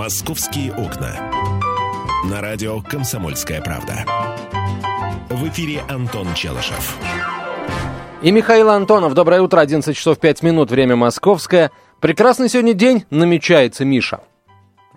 «Московские 0.00 0.72
окна». 0.72 1.30
На 2.24 2.40
радио 2.40 2.80
«Комсомольская 2.80 3.60
правда». 3.60 4.06
В 5.28 5.46
эфире 5.48 5.82
Антон 5.90 6.32
Челышев. 6.32 6.96
И 8.22 8.30
Михаил 8.30 8.70
Антонов. 8.70 9.12
Доброе 9.12 9.42
утро, 9.42 9.60
11 9.60 9.94
часов 9.94 10.18
5 10.18 10.42
минут, 10.42 10.70
время 10.70 10.96
московское. 10.96 11.70
Прекрасный 12.00 12.48
сегодня 12.48 12.72
день 12.72 13.04
намечается, 13.10 13.84
Миша. 13.84 14.20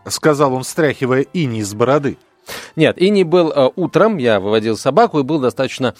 Сказал 0.07 0.53
он, 0.53 0.63
стряхивая 0.63 1.25
ини 1.33 1.59
из 1.59 1.73
бороды. 1.73 2.17
Нет, 2.77 2.97
и 2.97 3.23
был 3.25 3.51
э, 3.51 3.71
утром, 3.75 4.15
я 4.15 4.39
выводил 4.39 4.77
собаку, 4.77 5.19
и 5.19 5.23
был 5.23 5.39
достаточно 5.39 5.95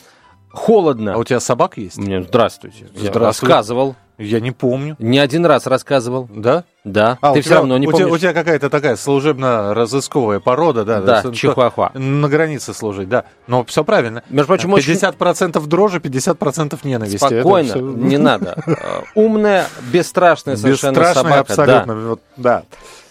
холодно. 0.50 1.16
А 1.16 1.18
у 1.18 1.26
тебя 1.26 1.42
собак 1.42 1.76
есть? 1.76 1.98
Мне, 1.98 2.24
здравствуйте. 2.24 2.88
Я 2.94 3.10
Здравствуй. 3.12 3.50
рассказывал. 3.50 3.96
Я 4.18 4.40
не 4.40 4.52
помню. 4.52 4.96
Не 4.98 5.20
один 5.20 5.46
раз 5.46 5.68
рассказывал. 5.68 6.30
Да? 6.34 6.64
Да. 6.84 7.18
А, 7.22 7.32
Ты 7.34 7.40
все 7.40 7.50
тебя- 7.52 7.58
равно 7.60 7.78
не 7.78 7.88
у 7.88 7.92
тебя, 7.92 8.00
помнишь. 8.06 8.16
у 8.16 8.18
тебя 8.20 8.34
какая-то 8.34 8.70
такая 8.70 8.98
служебно-розысковая 8.98 10.40
порода, 10.42 10.84
да? 10.84 11.00
Да, 11.02 11.32
чихуахуа. 11.32 11.92
На 11.94 12.28
границе 12.28 12.74
служить, 12.74 13.08
да. 13.08 13.24
Но 13.48 13.64
все 13.64 13.86
правильно. 13.86 14.22
Между 14.30 14.48
прочим, 14.48 14.74
очень 14.74 14.94
50% 14.94 15.66
дрожи, 15.68 16.00
50% 16.00 16.78
ненависти. 16.84 17.18
Спокойно, 17.18 17.70
всё- 17.70 17.80
не 17.80 18.18
надо. 18.18 18.62
Умная, 19.16 19.66
бесстрашная 19.94 20.58
совершенно 20.58 20.92
Бесстрашный 21.00 21.24
собака. 21.24 21.40
абсолютно. 21.40 21.94
Да. 21.96 22.08
вот, 22.10 22.22
да. 22.36 22.64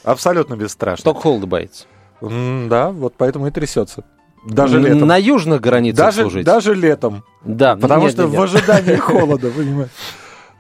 Абсолютно 0.04 0.54
бесстрашный. 0.56 1.04
Только 1.04 1.20
холода 1.20 1.46
боится. 1.46 1.84
М, 2.20 2.68
Да, 2.68 2.90
вот 2.90 3.14
поэтому 3.16 3.46
и 3.46 3.50
трясется. 3.50 4.04
Даже 4.46 4.80
летом. 4.80 5.06
На 5.06 5.16
южных 5.16 5.60
границах 5.60 6.04
Даже, 6.06 6.22
служить. 6.22 6.44
даже 6.44 6.74
летом. 6.74 7.24
Да, 7.44 7.76
Потому 7.76 8.02
нет, 8.04 8.12
что 8.12 8.22
нет, 8.24 8.30
в 8.30 8.34
нет. 8.34 8.42
ожидании 8.42 8.96
холода, 8.96 9.50
понимаешь. 9.50 9.90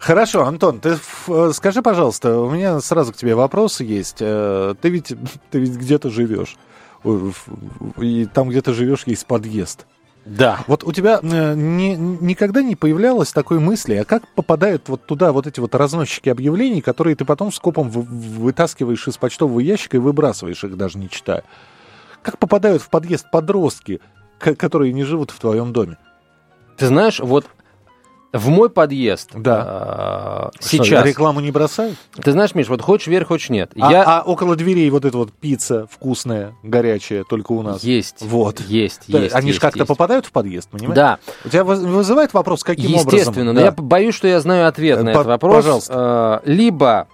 Хорошо, 0.02 0.44
Антон, 0.44 0.80
ты 0.80 0.96
э, 1.28 1.50
скажи, 1.54 1.80
пожалуйста, 1.80 2.36
у 2.40 2.50
меня 2.50 2.80
сразу 2.80 3.12
к 3.12 3.16
тебе 3.16 3.36
вопросы 3.36 3.84
есть. 3.84 4.16
Э, 4.18 4.74
Ты 4.82 4.88
ведь, 4.88 5.14
ты 5.52 5.60
ведь 5.60 5.76
где-то 5.76 6.10
живешь. 6.10 6.56
В- 7.04 7.32
И 8.02 8.26
там, 8.26 8.48
где 8.48 8.60
ты 8.62 8.72
живешь, 8.72 9.04
есть 9.06 9.26
подъезд. 9.26 9.86
Да. 10.24 10.58
Вот 10.66 10.82
у 10.82 10.92
тебя 10.92 11.20
э, 11.22 11.54
не- 11.54 11.94
никогда 11.94 12.62
не 12.62 12.74
появлялось 12.74 13.30
такой 13.32 13.60
мысли, 13.60 13.94
а 13.94 14.04
как 14.04 14.26
попадают 14.34 14.88
вот 14.88 15.06
туда 15.06 15.30
вот 15.30 15.46
эти 15.46 15.60
вот 15.60 15.72
разносчики 15.76 16.28
объявлений, 16.28 16.80
которые 16.80 17.14
ты 17.14 17.24
потом 17.24 17.52
скопом 17.52 17.88
вы- 17.88 18.02
вытаскиваешь 18.02 19.06
из 19.06 19.16
почтового 19.18 19.60
ящика 19.60 19.98
и 19.98 20.00
выбрасываешь 20.00 20.64
их, 20.64 20.76
даже 20.76 20.98
не 20.98 21.08
читая? 21.10 21.44
Как 22.22 22.38
попадают 22.38 22.82
в 22.82 22.88
подъезд 22.88 23.30
подростки, 23.30 24.00
ко- 24.40 24.56
которые 24.56 24.92
не 24.92 25.04
живут 25.04 25.30
в 25.30 25.38
твоем 25.38 25.72
доме? 25.72 25.96
Ты 26.76 26.88
знаешь, 26.88 27.20
вот 27.20 27.46
в 28.32 28.48
мой 28.48 28.70
подъезд 28.70 29.30
Да. 29.34 30.50
Что, 30.58 30.68
сейчас... 30.68 31.04
рекламу 31.06 31.40
не 31.40 31.50
бросают? 31.50 31.96
Ты 32.22 32.32
знаешь, 32.32 32.54
Миш, 32.54 32.68
вот 32.68 32.80
хочешь 32.80 33.06
верь, 33.08 33.24
хочешь 33.24 33.50
нет. 33.50 33.72
А, 33.78 33.90
я... 33.92 34.04
а 34.04 34.22
около 34.22 34.56
дверей 34.56 34.88
вот 34.90 35.04
эта 35.04 35.16
вот 35.18 35.32
пицца 35.32 35.86
вкусная, 35.90 36.54
горячая, 36.62 37.24
только 37.24 37.52
у 37.52 37.62
нас. 37.62 37.84
Есть. 37.84 38.16
Вот. 38.22 38.60
Есть, 38.60 39.02
Да, 39.08 39.18
есть. 39.18 39.34
Они 39.34 39.52
же 39.52 39.60
как-то 39.60 39.84
попадают 39.84 40.26
в 40.26 40.32
подъезд, 40.32 40.70
понимаешь? 40.70 40.94
Да, 40.96 41.18
У 41.44 41.48
тебя 41.48 41.64
вызывает 41.64 42.32
вопрос, 42.32 42.64
каким 42.64 42.90
естественно. 42.90 43.20
образом? 43.28 43.44
Но 43.46 43.52
Да. 43.54 43.60
я 43.62 43.70
боюсь, 43.72 44.14
что 44.14 44.28
я 44.28 44.40
знаю 44.40 44.66
ответ 44.66 44.98
Э, 44.98 45.02
на 45.02 45.12
по- 45.12 45.16
этот 45.16 45.26
вопрос. 45.26 45.54
пожалуйста. 45.56 46.42
Э, 46.44 46.50
Либо 46.50 47.08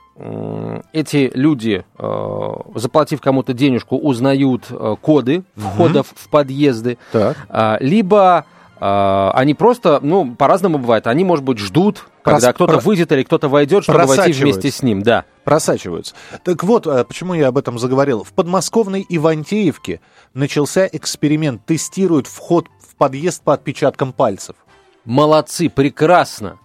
эти 0.92 1.30
люди, 1.34 1.84
э, 1.96 2.52
заплатив 2.74 3.20
кому-то 3.20 3.52
денежку, 3.52 3.96
узнают 3.96 4.64
э, 4.70 4.96
коды 5.00 5.44
входов 5.56 6.08
в 6.14 6.28
подъезды, 6.28 6.98
Так. 7.12 7.36
Либо 7.80 8.44
они 8.80 9.54
просто, 9.54 10.00
ну, 10.02 10.34
по-разному 10.34 10.78
бывает. 10.78 11.06
Они, 11.06 11.24
может 11.24 11.44
быть, 11.44 11.58
ждут, 11.58 12.04
когда 12.22 12.50
Прос- 12.50 12.54
кто-то 12.54 12.72
про- 12.74 12.80
выйдет 12.80 13.10
или 13.12 13.22
кто-то 13.22 13.48
войдет, 13.48 13.84
чтобы 13.84 14.04
войти 14.04 14.32
вместе 14.32 14.70
с 14.70 14.82
ним. 14.82 15.02
Да. 15.02 15.24
Просачиваются. 15.44 16.14
Так 16.44 16.62
вот, 16.64 16.86
э, 16.86 17.04
почему 17.04 17.34
я 17.34 17.48
об 17.48 17.58
этом 17.58 17.78
заговорил. 17.78 18.24
В 18.24 18.32
подмосковной 18.32 19.04
Ивантеевке 19.08 20.00
начался 20.34 20.86
эксперимент. 20.86 21.64
Тестируют 21.66 22.26
вход 22.26 22.66
в 22.88 22.94
подъезд 22.96 23.42
по 23.42 23.54
отпечаткам 23.54 24.12
пальцев. 24.12 24.56
Молодцы, 25.04 25.68
прекрасно. 25.70 26.58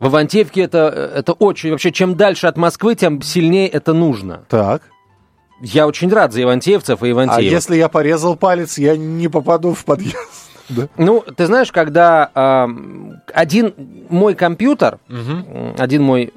В 0.00 0.08
Ивантеевке 0.08 0.62
это, 0.62 1.12
это 1.14 1.32
очень... 1.32 1.70
Вообще, 1.70 1.92
чем 1.92 2.16
дальше 2.16 2.46
от 2.48 2.56
Москвы, 2.56 2.94
тем 2.96 3.22
сильнее 3.22 3.68
это 3.68 3.92
нужно. 3.94 4.44
Так. 4.48 4.82
Я 5.60 5.86
очень 5.86 6.12
рад 6.12 6.32
за 6.32 6.42
ивантеевцев 6.42 7.02
и 7.02 7.06
А 7.06 7.10
ивантеевок. 7.12 7.44
если 7.52 7.76
я 7.76 7.88
порезал 7.88 8.36
палец, 8.36 8.76
я 8.76 8.96
не 8.96 9.28
попаду 9.28 9.72
в 9.72 9.84
подъезд. 9.84 10.16
Да. 10.68 10.88
Ну, 10.96 11.20
ты 11.20 11.46
знаешь, 11.46 11.72
когда 11.72 12.66
один 13.32 13.74
мой 14.08 14.34
компьютер, 14.34 14.98
один 15.78 16.02
мой 16.02 16.32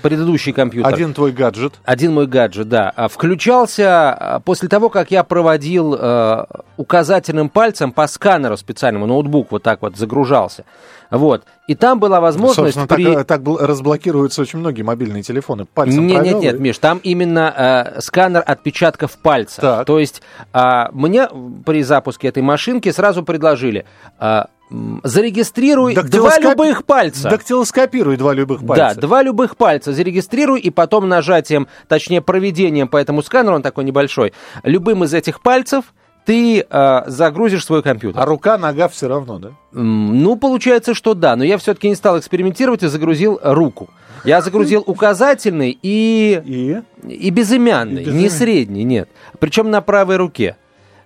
предыдущий 0.00 0.52
компьютер, 0.52 0.92
Один 0.92 1.14
твой 1.14 1.32
гаджет. 1.32 1.74
Один 1.84 2.14
мой 2.14 2.26
гаджет, 2.26 2.68
да. 2.68 2.92
а, 2.96 3.08
Включался 3.08 4.12
а, 4.12 4.40
после 4.40 4.68
того, 4.68 4.88
как 4.88 5.10
я 5.10 5.24
проводил 5.24 5.96
э, 5.98 6.44
указательным 6.76 7.48
пальцем 7.48 7.92
по 7.92 8.06
сканеру 8.06 8.56
специальному, 8.56 9.06
ноутбук 9.06 9.52
вот 9.52 9.62
так 9.62 9.82
вот 9.82 9.96
загружался. 9.96 10.64
Вот. 11.10 11.44
И 11.66 11.74
там 11.74 11.98
была 11.98 12.20
возможность 12.20 12.74
Собственно, 12.74 12.86
при... 12.86 13.04
так, 13.04 13.22
э, 13.22 13.24
так 13.24 13.42
бл- 13.42 13.58
разблокируются 13.64 14.42
очень 14.42 14.58
многие 14.60 14.82
мобильные 14.82 15.22
телефоны. 15.22 15.64
Пальцем 15.66 16.06
Нет, 16.06 16.22
нет, 16.22 16.22
провел 16.22 16.40
нет, 16.42 16.54
и- 16.54 16.58
Миш, 16.58 16.78
там 16.78 17.00
именно 17.02 17.92
э, 17.96 18.00
сканер 18.00 18.42
отпечатков 18.46 19.18
пальца. 19.18 19.60
Так. 19.60 19.86
То 19.86 19.98
есть 19.98 20.22
а, 20.52 20.88
мне 20.92 21.28
при 21.66 21.82
запуске 21.82 22.28
этой 22.28 22.42
машинки 22.42 22.90
сразу 22.92 23.22
предложили 23.24 23.86
а, 24.18 24.46
зарегистрируй 25.02 25.94
два 25.94 26.02
Дактилоскоп- 26.04 26.42
любых 26.42 26.84
пальца. 26.84 27.28
Дактилоскопируй 27.30 28.16
два 28.16 28.32
любых 28.34 28.64
пальца. 28.66 28.94
Да, 28.94 29.00
два 29.00 29.22
любых 29.22 29.56
пальца 29.56 29.92
зарегистрируй, 29.92 30.60
и 30.60 30.70
потом 30.70 31.08
нажатием, 31.08 31.68
точнее 31.88 32.20
проведением 32.22 32.88
по 32.88 32.96
этому 32.96 33.22
сканеру, 33.22 33.56
он 33.56 33.62
такой 33.62 33.84
небольшой, 33.84 34.32
любым 34.62 35.04
из 35.04 35.14
этих 35.14 35.40
пальцев 35.40 35.84
ты 36.26 36.60
э, 36.68 37.02
загрузишь 37.06 37.64
свой 37.64 37.82
компьютер. 37.82 38.20
А 38.20 38.26
рука, 38.26 38.58
нога 38.58 38.88
все 38.88 39.08
равно, 39.08 39.38
да? 39.38 39.50
Ну, 39.72 40.36
получается, 40.36 40.94
что 40.94 41.14
да, 41.14 41.34
но 41.34 41.44
я 41.44 41.56
все-таки 41.58 41.88
не 41.88 41.94
стал 41.94 42.18
экспериментировать 42.18 42.82
и 42.82 42.88
загрузил 42.88 43.40
руку. 43.42 43.88
Я 44.24 44.42
загрузил 44.42 44.84
указательный 44.86 45.76
и, 45.82 46.42
И? 46.44 46.82
и 47.08 47.30
безымянный, 47.30 48.02
И 48.02 48.04
безымянный. 48.04 48.22
не 48.22 48.28
средний, 48.28 48.84
нет. 48.84 49.08
Причем 49.38 49.70
на 49.70 49.80
правой 49.80 50.16
руке. 50.16 50.56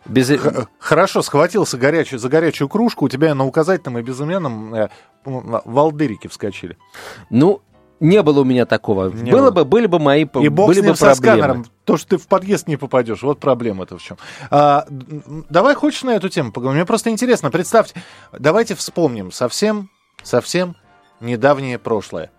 Без... 0.07 0.29
Х- 0.29 0.69
Хорошо, 0.79 1.23
схватился 1.23 1.77
горячую, 1.79 2.19
за 2.19 2.29
горячую 2.29 2.69
кружку, 2.69 3.07
у 3.07 3.09
тебя 3.09 3.35
на 3.35 3.45
указательном 3.45 3.99
и 3.99 4.03
безымянном 4.03 4.75
э, 4.75 4.89
м, 5.25 5.61
волдырики 5.65 6.27
вскочили. 6.29 6.77
Ну, 7.31 7.63
не 8.01 8.23
было 8.23 8.41
у 8.41 8.45
меня 8.45 8.67
такого. 8.67 9.09
Не 9.11 9.31
было 9.31 9.43
было. 9.43 9.51
бы, 9.51 9.65
были 9.65 9.87
бы 9.87 9.99
мои 9.99 10.23
И 10.23 10.49
бог 10.49 10.67
были 10.67 10.81
с 10.81 10.83
ним 10.83 10.91
бы 10.93 10.97
со 10.97 11.07
проблемы. 11.07 11.39
сканером. 11.39 11.67
То, 11.85 11.97
что 11.97 12.11
ты 12.11 12.19
в 12.19 12.27
подъезд 12.27 12.67
не 12.69 12.77
попадешь, 12.77 13.23
вот 13.23 13.41
проблема-то 13.41 13.97
в 13.97 14.03
чем. 14.03 14.19
А, 14.51 14.85
давай 15.49 15.75
хочешь 15.75 16.03
на 16.03 16.11
эту 16.11 16.29
тему 16.29 16.53
поговорим? 16.53 16.79
Мне 16.81 16.87
просто 16.87 17.11
интересно, 17.11 17.51
представьте, 17.51 17.95
давайте 18.33 18.75
вспомним 18.75 19.33
совсем, 19.33 19.91
совсем 20.23 20.77
недавнее 21.21 21.79
прошлое. 21.79 22.31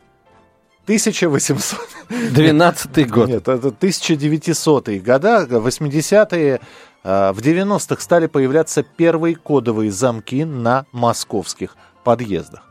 1800... 0.86 1.80
12 2.10 3.10
год. 3.10 3.28
Нет, 3.28 3.48
это 3.48 3.68
1900-е 3.70 5.00
года, 5.00 5.48
80-е, 5.50 6.60
э, 7.04 7.32
в 7.32 7.40
90-х 7.40 8.02
стали 8.02 8.28
появляться 8.28 8.84
первые 8.84 9.36
кодовые 9.36 9.92
замки 9.92 10.44
на 10.46 10.86
московских 10.92 11.76
подъездах. 12.04 12.62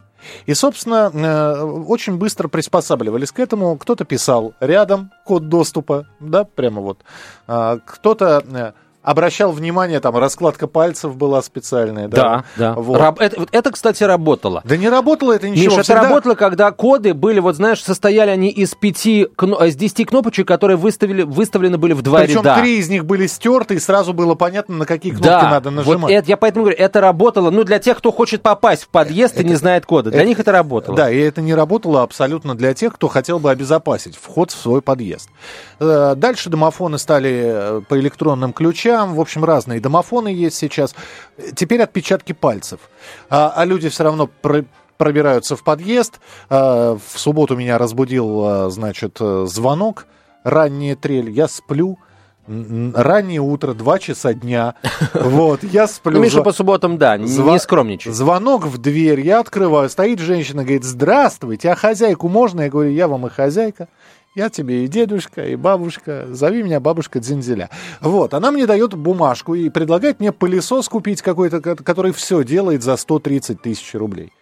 И, 0.46 0.54
собственно, 0.54 1.10
э, 1.12 1.62
очень 1.86 2.16
быстро 2.16 2.48
приспосабливались 2.48 3.32
к 3.32 3.40
этому. 3.40 3.76
Кто-то 3.76 4.04
писал 4.04 4.54
рядом 4.60 5.10
код 5.24 5.48
доступа, 5.48 6.06
да, 6.20 6.44
прямо 6.44 6.80
вот. 6.80 6.98
А, 7.46 7.78
Кто-то 7.84 8.44
э, 8.46 8.72
обращал 9.04 9.52
внимание, 9.52 10.00
там 10.00 10.16
раскладка 10.16 10.66
пальцев 10.66 11.14
была 11.16 11.42
специальная. 11.42 12.08
Да, 12.08 12.44
да. 12.56 12.72
Вот. 12.74 12.98
Раб- 12.98 13.20
это, 13.20 13.38
вот 13.38 13.48
это, 13.52 13.70
кстати, 13.70 14.02
работало. 14.02 14.62
Да 14.64 14.76
не 14.76 14.88
работало 14.88 15.32
это 15.32 15.48
ничего. 15.48 15.64
Миша, 15.66 15.74
это 15.76 15.82
всегда- 15.84 16.02
работало, 16.02 16.34
когда 16.34 16.70
коды 16.72 17.14
были, 17.14 17.38
вот 17.40 17.54
знаешь, 17.56 17.82
состояли 17.82 18.30
они 18.30 18.48
из 18.48 18.74
пяти, 18.74 19.28
кно- 19.36 19.62
из 19.64 19.76
десяти 19.76 20.04
кнопочек, 20.04 20.48
которые 20.48 20.76
выставили, 20.76 21.22
выставлены 21.22 21.76
были 21.78 21.92
в 21.92 22.02
два 22.02 22.20
Причем 22.20 22.36
ряда. 22.42 22.56
три 22.60 22.78
из 22.78 22.88
них 22.88 23.04
были 23.04 23.26
стерты, 23.26 23.74
и 23.74 23.78
сразу 23.78 24.12
было 24.14 24.34
понятно, 24.34 24.76
на 24.76 24.86
какие 24.86 25.12
кнопки 25.12 25.26
да, 25.28 25.50
надо 25.50 25.70
вот 25.70 25.76
нажимать. 25.86 26.10
это, 26.12 26.28
я 26.28 26.36
поэтому 26.38 26.64
говорю, 26.64 26.78
это 26.80 27.00
работало, 27.00 27.50
ну, 27.50 27.64
для 27.64 27.78
тех, 27.78 27.98
кто 27.98 28.10
хочет 28.10 28.40
попасть 28.42 28.84
в 28.84 28.88
подъезд 28.88 29.38
и 29.38 29.44
не 29.44 29.54
знает 29.54 29.84
кода. 29.84 30.10
Для 30.10 30.20
это- 30.20 30.28
них 30.28 30.40
это 30.40 30.50
работало. 30.52 30.96
Да, 30.96 31.10
и 31.10 31.18
это 31.18 31.42
не 31.42 31.54
работало 31.54 32.02
абсолютно 32.02 32.54
для 32.54 32.72
тех, 32.72 32.94
кто 32.94 33.08
хотел 33.08 33.38
бы 33.38 33.50
обезопасить 33.50 34.16
вход 34.16 34.50
в 34.50 34.56
свой 34.56 34.80
подъезд. 34.80 35.28
Э, 35.80 36.14
Дальше 36.16 36.48
домофоны 36.48 36.96
стали 36.98 37.42
э, 37.44 37.80
по 37.88 37.98
электронным 38.00 38.52
ключам, 38.52 38.93
в 39.14 39.20
общем, 39.20 39.44
разные 39.44 39.80
домофоны 39.80 40.28
есть 40.28 40.56
сейчас. 40.56 40.94
Теперь 41.54 41.82
отпечатки 41.82 42.32
пальцев. 42.32 42.80
А, 43.30 43.52
а 43.54 43.64
люди 43.64 43.88
все 43.88 44.04
равно 44.04 44.26
про- 44.26 44.64
пробираются 44.96 45.56
в 45.56 45.64
подъезд. 45.64 46.20
А, 46.50 46.96
В 46.96 47.18
субботу 47.18 47.56
меня 47.56 47.78
разбудил, 47.78 48.42
а, 48.44 48.70
значит, 48.70 49.16
э, 49.20 49.46
звонок, 49.48 50.06
ранняя 50.44 50.96
трель, 50.96 51.30
я 51.30 51.48
сплю. 51.48 51.98
Раннее 52.46 53.40
утро, 53.40 53.72
2 53.72 53.98
часа 53.98 54.34
дня. 54.34 54.74
Вот, 55.14 55.64
я 55.64 55.86
сплю. 55.86 56.18
Ну, 56.18 56.20
Миша, 56.22 56.42
по 56.42 56.52
субботам, 56.52 56.98
да, 56.98 57.16
не 57.16 57.58
скромничай. 57.58 58.12
Звонок 58.12 58.66
в 58.66 58.76
дверь, 58.78 59.20
я 59.20 59.40
открываю, 59.40 59.88
стоит 59.88 60.18
женщина, 60.18 60.62
говорит, 60.62 60.84
здравствуйте, 60.84 61.70
а 61.70 61.74
хозяйку 61.74 62.28
можно? 62.28 62.60
Я 62.62 62.68
говорю, 62.70 62.90
я 62.90 63.08
вам 63.08 63.26
и 63.26 63.30
хозяйка. 63.30 63.88
Я 64.34 64.50
тебе 64.50 64.84
и 64.84 64.88
дедушка, 64.88 65.46
и 65.46 65.54
бабушка. 65.54 66.26
Зови 66.30 66.64
меня 66.64 66.80
бабушка 66.80 67.20
Дзинзеля. 67.20 67.70
Вот, 68.00 68.34
она 68.34 68.50
мне 68.50 68.66
дает 68.66 68.94
бумажку 68.94 69.54
и 69.54 69.68
предлагает 69.68 70.18
мне 70.18 70.32
пылесос 70.32 70.88
купить 70.88 71.22
какой-то, 71.22 71.60
который 71.60 72.12
все 72.12 72.42
делает 72.42 72.82
за 72.82 72.96
130 72.96 73.62
тысяч 73.62 73.94
рублей. 73.94 74.32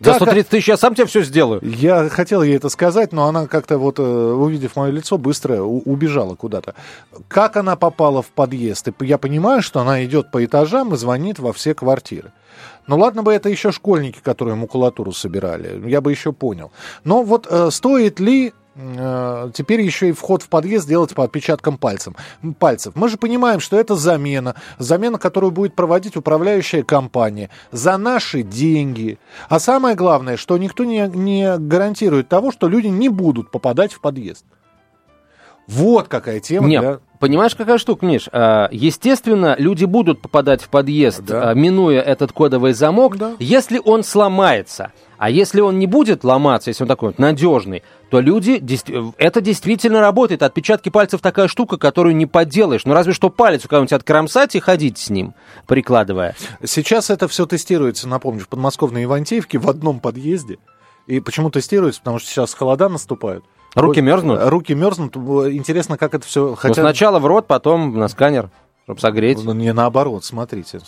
За 0.00 0.14
130 0.14 0.48
тысяч 0.48 0.68
я 0.68 0.76
сам 0.76 0.94
тебе 0.94 1.06
все 1.06 1.22
сделаю. 1.22 1.60
Я 1.62 2.08
хотел 2.08 2.42
ей 2.42 2.56
это 2.56 2.68
сказать, 2.68 3.12
но 3.12 3.26
она 3.26 3.46
как-то 3.46 3.78
вот, 3.78 3.98
э, 3.98 4.02
увидев 4.02 4.74
мое 4.74 4.90
лицо, 4.90 5.16
быстро 5.16 5.62
убежала 5.62 6.34
куда-то. 6.34 6.74
Как 7.28 7.56
она 7.56 7.76
попала 7.76 8.22
в 8.22 8.26
подъезд? 8.26 8.88
И 8.88 9.06
я 9.06 9.16
понимаю, 9.16 9.62
что 9.62 9.80
она 9.80 10.04
идет 10.04 10.32
по 10.32 10.44
этажам 10.44 10.92
и 10.92 10.96
звонит 10.96 11.38
во 11.38 11.52
все 11.52 11.72
квартиры. 11.72 12.32
Ну 12.86 12.98
ладно 12.98 13.22
бы 13.22 13.32
это 13.32 13.48
еще 13.48 13.70
школьники, 13.70 14.18
которые 14.22 14.56
макулатуру 14.56 15.12
собирали, 15.12 15.88
я 15.88 16.00
бы 16.00 16.10
еще 16.10 16.32
понял. 16.32 16.72
Но 17.04 17.22
вот 17.22 17.46
э, 17.48 17.70
стоит 17.70 18.20
ли 18.20 18.52
теперь 19.54 19.80
еще 19.80 20.10
и 20.10 20.12
вход 20.12 20.42
в 20.42 20.48
подъезд 20.48 20.86
делать 20.86 21.14
по 21.14 21.24
отпечаткам 21.24 21.78
пальцем, 21.78 22.14
пальцев. 22.58 22.94
Мы 22.94 23.08
же 23.08 23.16
понимаем, 23.16 23.60
что 23.60 23.78
это 23.78 23.94
замена, 23.94 24.54
замена, 24.78 25.18
которую 25.18 25.50
будет 25.50 25.74
проводить 25.74 26.16
управляющая 26.16 26.82
компания 26.82 27.50
за 27.72 27.96
наши 27.96 28.42
деньги. 28.42 29.18
А 29.48 29.58
самое 29.58 29.96
главное, 29.96 30.36
что 30.36 30.58
никто 30.58 30.84
не, 30.84 31.10
не 31.14 31.56
гарантирует 31.56 32.28
того, 32.28 32.52
что 32.52 32.68
люди 32.68 32.88
не 32.88 33.08
будут 33.08 33.50
попадать 33.50 33.92
в 33.92 34.00
подъезд. 34.00 34.44
Вот 35.66 36.08
какая 36.08 36.40
тема. 36.40 36.68
Нет, 36.68 36.80
для... 36.80 37.00
Понимаешь, 37.18 37.54
какая 37.54 37.78
штука, 37.78 38.04
Миш? 38.04 38.28
А, 38.32 38.68
естественно, 38.70 39.56
люди 39.58 39.84
будут 39.84 40.20
попадать 40.20 40.62
в 40.62 40.68
подъезд, 40.68 41.22
да. 41.24 41.50
А, 41.50 41.54
минуя 41.54 42.00
этот 42.00 42.32
кодовый 42.32 42.72
замок, 42.72 43.16
да. 43.16 43.34
если 43.38 43.80
он 43.84 44.04
сломается. 44.04 44.92
А 45.18 45.30
если 45.30 45.60
он 45.62 45.78
не 45.78 45.86
будет 45.86 46.24
ломаться, 46.24 46.68
если 46.68 46.84
он 46.84 46.88
такой 46.88 47.08
вот 47.10 47.18
надежный, 47.18 47.82
то 48.10 48.20
люди, 48.20 48.62
это 49.16 49.40
действительно 49.40 50.00
работает. 50.00 50.42
Отпечатки 50.42 50.90
пальцев 50.90 51.22
такая 51.22 51.48
штука, 51.48 51.78
которую 51.78 52.14
не 52.14 52.26
поделаешь. 52.26 52.84
Ну, 52.84 52.92
разве 52.92 53.14
что 53.14 53.30
палец 53.30 53.64
у 53.64 53.68
кого-нибудь 53.68 53.94
откромсать 53.94 54.54
и 54.54 54.60
ходить 54.60 54.98
с 54.98 55.08
ним, 55.08 55.34
прикладывая. 55.66 56.36
Сейчас 56.62 57.08
это 57.08 57.28
все 57.28 57.46
тестируется, 57.46 58.06
напомню, 58.08 58.42
в 58.42 58.48
подмосковной 58.48 59.04
Ивантеевке 59.04 59.58
в 59.58 59.68
одном 59.70 60.00
подъезде. 60.00 60.58
И 61.06 61.20
почему 61.20 61.50
тестируется? 61.50 62.00
Потому 62.00 62.18
что 62.18 62.28
сейчас 62.28 62.52
холода 62.52 62.88
наступают. 62.88 63.44
Руки 63.76 64.00
мерзнут? 64.00 64.40
Руки 64.44 64.74
мерзнут. 64.74 65.16
Интересно, 65.16 65.98
как 65.98 66.14
это 66.14 66.26
все... 66.26 66.54
Хотя... 66.54 66.82
Ну, 66.82 66.88
сначала 66.88 67.18
в 67.18 67.26
рот, 67.26 67.46
потом 67.46 67.96
на 67.96 68.08
сканер. 68.08 68.50
Чтобы 68.86 69.00
согреть. 69.00 69.42
Ну, 69.42 69.52
не 69.52 69.72
наоборот, 69.72 70.24
смотрите. 70.24 70.78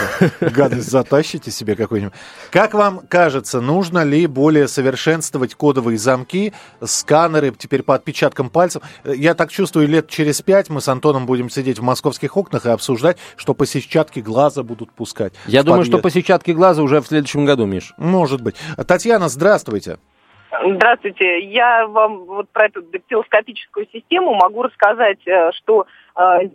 Гадость 0.40 0.90
затащите 0.90 1.52
себе 1.52 1.76
какой-нибудь. 1.76 2.12
Как 2.50 2.74
вам 2.74 3.02
кажется, 3.08 3.60
нужно 3.60 4.02
ли 4.02 4.26
более 4.26 4.66
совершенствовать 4.66 5.54
кодовые 5.54 5.98
замки, 5.98 6.52
сканеры 6.84 7.54
теперь 7.56 7.84
по 7.84 7.94
отпечаткам 7.94 8.50
пальцев? 8.50 8.82
Я 9.04 9.34
так 9.34 9.52
чувствую, 9.52 9.86
лет 9.86 10.08
через 10.08 10.42
пять 10.42 10.68
мы 10.68 10.80
с 10.80 10.88
Антоном 10.88 11.24
будем 11.24 11.48
сидеть 11.48 11.78
в 11.78 11.82
московских 11.82 12.36
окнах 12.36 12.66
и 12.66 12.70
обсуждать, 12.70 13.18
что 13.36 13.54
по 13.54 13.66
сетчатке 13.66 14.20
глаза 14.20 14.64
будут 14.64 14.90
пускать. 14.90 15.32
Я 15.46 15.62
думаю, 15.62 15.82
подъезд. 15.82 15.96
что 15.96 16.02
по 16.02 16.10
сетчатке 16.10 16.54
глаза 16.54 16.82
уже 16.82 17.00
в 17.00 17.06
следующем 17.06 17.44
году, 17.44 17.66
Миш. 17.66 17.94
Может 17.98 18.40
быть. 18.40 18.56
Татьяна, 18.84 19.28
здравствуйте. 19.28 19.98
Здравствуйте. 20.60 21.40
Я 21.40 21.86
вам 21.86 22.24
вот 22.26 22.48
про 22.50 22.66
эту 22.66 22.82
дактилоскопическую 22.82 23.86
систему 23.90 24.34
могу 24.34 24.62
рассказать, 24.62 25.18
э, 25.26 25.50
что 25.52 25.86
э, 26.14 26.48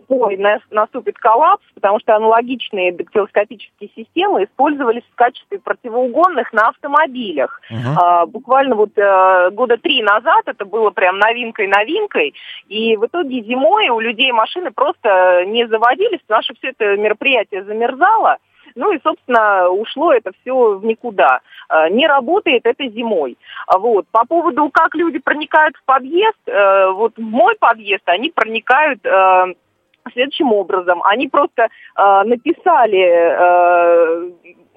наступит 0.70 1.18
коллапс, 1.18 1.64
потому 1.74 1.98
что 1.98 2.14
аналогичные 2.14 2.92
дактилоскопические 2.92 3.90
системы 3.96 4.44
использовались 4.44 5.02
в 5.10 5.14
качестве 5.16 5.58
противоугонных 5.58 6.52
на 6.52 6.68
автомобилях. 6.68 7.60
Uh-huh. 7.70 8.26
Буквально 8.26 8.76
вот 8.76 8.90
э, 8.96 9.50
года 9.50 9.76
три 9.78 10.02
назад 10.02 10.42
это 10.46 10.64
было 10.64 10.90
прям 10.90 11.18
новинкой-новинкой, 11.18 12.34
и 12.68 12.96
в 12.96 13.06
итоге 13.06 13.42
зимой 13.42 13.88
у 13.88 13.98
людей 13.98 14.30
машины 14.30 14.70
просто 14.70 15.44
не 15.46 15.66
заводились, 15.66 16.20
потому 16.26 16.42
что 16.42 16.54
все 16.54 16.68
это 16.68 16.96
мероприятие 16.96 17.64
замерзало, 17.64 18.38
ну 18.78 18.92
и, 18.92 19.00
собственно, 19.02 19.68
ушло 19.68 20.12
это 20.12 20.30
все 20.40 20.78
в 20.78 20.84
никуда. 20.84 21.40
Э, 21.68 21.88
не 21.90 22.06
работает 22.06 22.64
это 22.64 22.88
зимой. 22.88 23.36
Вот. 23.76 24.06
По 24.12 24.24
поводу, 24.24 24.70
как 24.72 24.94
люди 24.94 25.18
проникают 25.18 25.76
в 25.76 25.84
подъезд, 25.84 26.38
э, 26.46 26.90
вот 26.92 27.16
в 27.16 27.20
мой 27.20 27.56
подъезд 27.56 28.04
они 28.06 28.30
проникают 28.30 29.04
э, 29.04 29.54
следующим 30.12 30.52
образом. 30.52 31.02
Они 31.02 31.28
просто 31.28 31.68
написали 31.96 33.02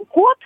код, 0.10 0.38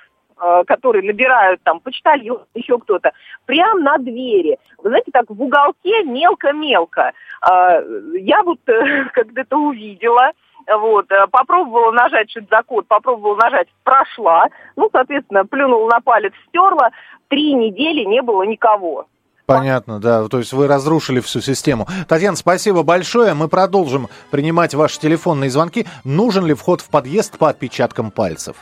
который 0.68 1.02
набирают 1.02 1.62
там 1.64 1.80
почтальон, 1.80 2.44
еще 2.54 2.78
кто-то, 2.78 3.14
прямо 3.48 3.80
на 3.80 3.98
двери. 3.98 4.60
Вы 4.78 4.90
знаете, 4.90 5.10
так 5.12 5.26
в 5.28 5.42
уголке 5.42 6.04
мелко-мелко. 6.04 7.14
Я 7.42 8.44
вот 8.44 8.60
когда-то 9.14 9.58
увидела, 9.58 10.34
вот, 10.68 11.12
э, 11.12 11.28
попробовала 11.32 11.92
нажать 11.92 12.30
что-то 12.30 12.48
за 12.52 12.64
код, 12.64 12.88
попробовала 12.88 13.38
нажать, 13.38 13.68
прошла, 13.84 14.48
ну, 14.76 14.90
соответственно, 14.92 15.46
плюнула 15.46 15.90
на 15.90 16.02
палец, 16.02 16.34
стерла, 16.48 16.92
три 17.28 17.54
недели 17.54 18.04
не 18.06 18.22
было 18.22 18.44
никого. 18.44 19.08
Понятно, 19.46 20.00
да. 20.00 20.28
То 20.28 20.40
есть 20.40 20.54
вы 20.54 20.68
разрушили 20.68 21.20
всю 21.20 21.40
систему. 21.40 21.88
Татьяна, 22.08 22.36
спасибо 22.36 22.84
большое. 22.84 23.34
Мы 23.36 23.48
продолжим 23.48 24.08
принимать 24.32 24.74
ваши 24.74 25.00
телефонные 25.00 25.52
звонки. 25.52 25.86
Нужен 26.04 26.46
ли 26.46 26.56
вход 26.56 26.82
в 26.82 26.90
подъезд 26.90 27.38
по 27.38 27.50
отпечаткам 27.50 28.10
пальцев? 28.10 28.58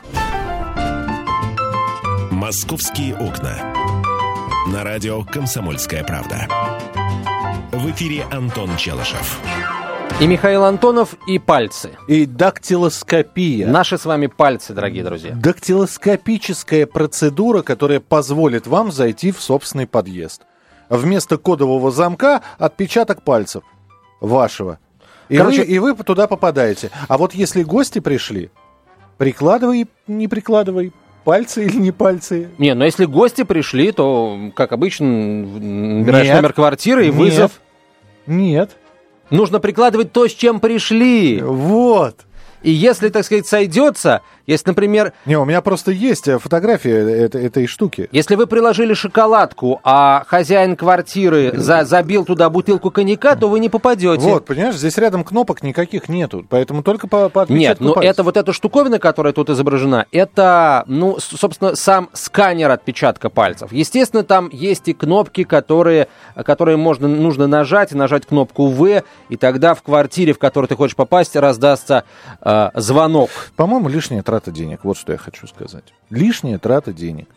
Московские 2.31 3.15
окна. 3.15 3.73
На 4.73 4.83
радио 4.83 5.23
«Комсомольская 5.23 6.03
правда». 6.03 6.47
В 7.71 7.89
эфире 7.91 8.25
Антон 8.31 8.75
Челышев. 8.77 9.39
И 10.23 10.25
Михаил 10.25 10.63
Антонов, 10.63 11.15
и 11.27 11.37
пальцы. 11.37 11.97
И 12.07 12.25
дактилоскопия. 12.25 13.67
Наши 13.67 13.97
с 13.97 14.05
вами 14.05 14.27
пальцы, 14.27 14.73
дорогие 14.73 15.03
друзья. 15.03 15.33
Дактилоскопическая 15.35 16.85
процедура, 16.85 17.61
которая 17.61 17.99
позволит 17.99 18.65
вам 18.65 18.93
зайти 18.93 19.33
в 19.33 19.41
собственный 19.41 19.85
подъезд. 19.85 20.43
Вместо 20.87 21.37
кодового 21.37 21.91
замка 21.91 22.41
отпечаток 22.57 23.23
пальцев 23.23 23.63
вашего. 24.21 24.79
И, 25.27 25.35
Короче, 25.35 25.63
вы, 25.63 25.67
и 25.67 25.79
вы 25.79 25.93
туда 25.93 26.27
попадаете. 26.27 26.89
А 27.09 27.17
вот 27.17 27.33
если 27.33 27.63
гости 27.63 27.99
пришли, 27.99 28.49
прикладывай, 29.17 29.87
не 30.07 30.29
прикладывай, 30.29 30.93
пальцы 31.25 31.65
или 31.65 31.75
не 31.75 31.91
пальцы? 31.91 32.49
Не, 32.59 32.75
но 32.75 32.85
если 32.85 33.03
гости 33.03 33.43
пришли, 33.43 33.91
то, 33.91 34.39
как 34.55 34.71
обычно, 34.71 35.05
набираешь 35.05 36.27
нет, 36.27 36.35
номер 36.37 36.53
квартиры 36.53 37.07
и 37.07 37.07
нет, 37.07 37.15
вызов. 37.15 37.51
Нет. 38.25 38.77
Нужно 39.29 39.59
прикладывать 39.59 40.11
то, 40.11 40.27
с 40.27 40.33
чем 40.33 40.59
пришли. 40.59 41.41
Вот. 41.41 42.21
И 42.61 42.71
если, 42.71 43.09
так 43.09 43.25
сказать, 43.25 43.47
сойдется, 43.47 44.21
если, 44.45 44.69
например... 44.69 45.13
Не, 45.25 45.37
у 45.37 45.45
меня 45.45 45.61
просто 45.61 45.91
есть 45.91 46.27
э, 46.27 46.37
фотография 46.37 47.25
этой, 47.25 47.45
этой 47.45 47.67
штуки. 47.67 48.09
Если 48.11 48.35
вы 48.35 48.47
приложили 48.47 48.93
шоколадку, 48.93 49.79
а 49.83 50.23
хозяин 50.27 50.75
квартиры 50.75 51.53
за, 51.55 51.85
забил 51.85 52.25
туда 52.25 52.49
бутылку 52.49 52.91
коньяка, 52.91 53.35
то 53.35 53.47
вы 53.47 53.59
не 53.59 53.69
попадете. 53.69 54.21
Вот, 54.21 54.45
понимаешь, 54.45 54.75
здесь 54.75 54.97
рядом 54.97 55.23
кнопок 55.23 55.63
никаких 55.63 56.09
нету, 56.09 56.45
поэтому 56.49 56.83
только 56.83 57.07
по, 57.07 57.29
по 57.29 57.45
Нет, 57.49 57.79
ну 57.79 57.93
это 57.93 58.23
вот 58.23 58.37
эта 58.37 58.51
штуковина, 58.53 58.99
которая 58.99 59.33
тут 59.33 59.49
изображена, 59.49 60.07
это, 60.11 60.83
ну, 60.87 61.17
собственно, 61.19 61.75
сам 61.75 62.09
сканер 62.13 62.71
отпечатка 62.71 63.29
пальцев. 63.29 63.71
Естественно, 63.71 64.23
там 64.23 64.49
есть 64.51 64.87
и 64.87 64.93
кнопки, 64.93 65.43
которые, 65.43 66.07
которые 66.45 66.77
можно, 66.77 67.07
нужно 67.07 67.47
нажать, 67.47 67.91
нажать 67.93 68.25
кнопку 68.25 68.67
«В», 68.67 69.03
и 69.29 69.37
тогда 69.37 69.73
в 69.73 69.83
квартире, 69.83 70.33
в 70.33 70.39
которую 70.39 70.67
ты 70.67 70.75
хочешь 70.75 70.95
попасть, 70.95 71.35
раздастся 71.35 72.03
э, 72.41 72.69
звонок. 72.75 73.29
По-моему, 73.55 73.89
лишнее 73.89 74.23
трата 74.33 74.51
денег. 74.51 74.83
Вот 74.83 74.97
что 74.97 75.11
я 75.11 75.19
хочу 75.19 75.45
сказать. 75.45 75.93
Лишняя 76.09 76.57
трата 76.57 76.91
денег. 76.91 77.27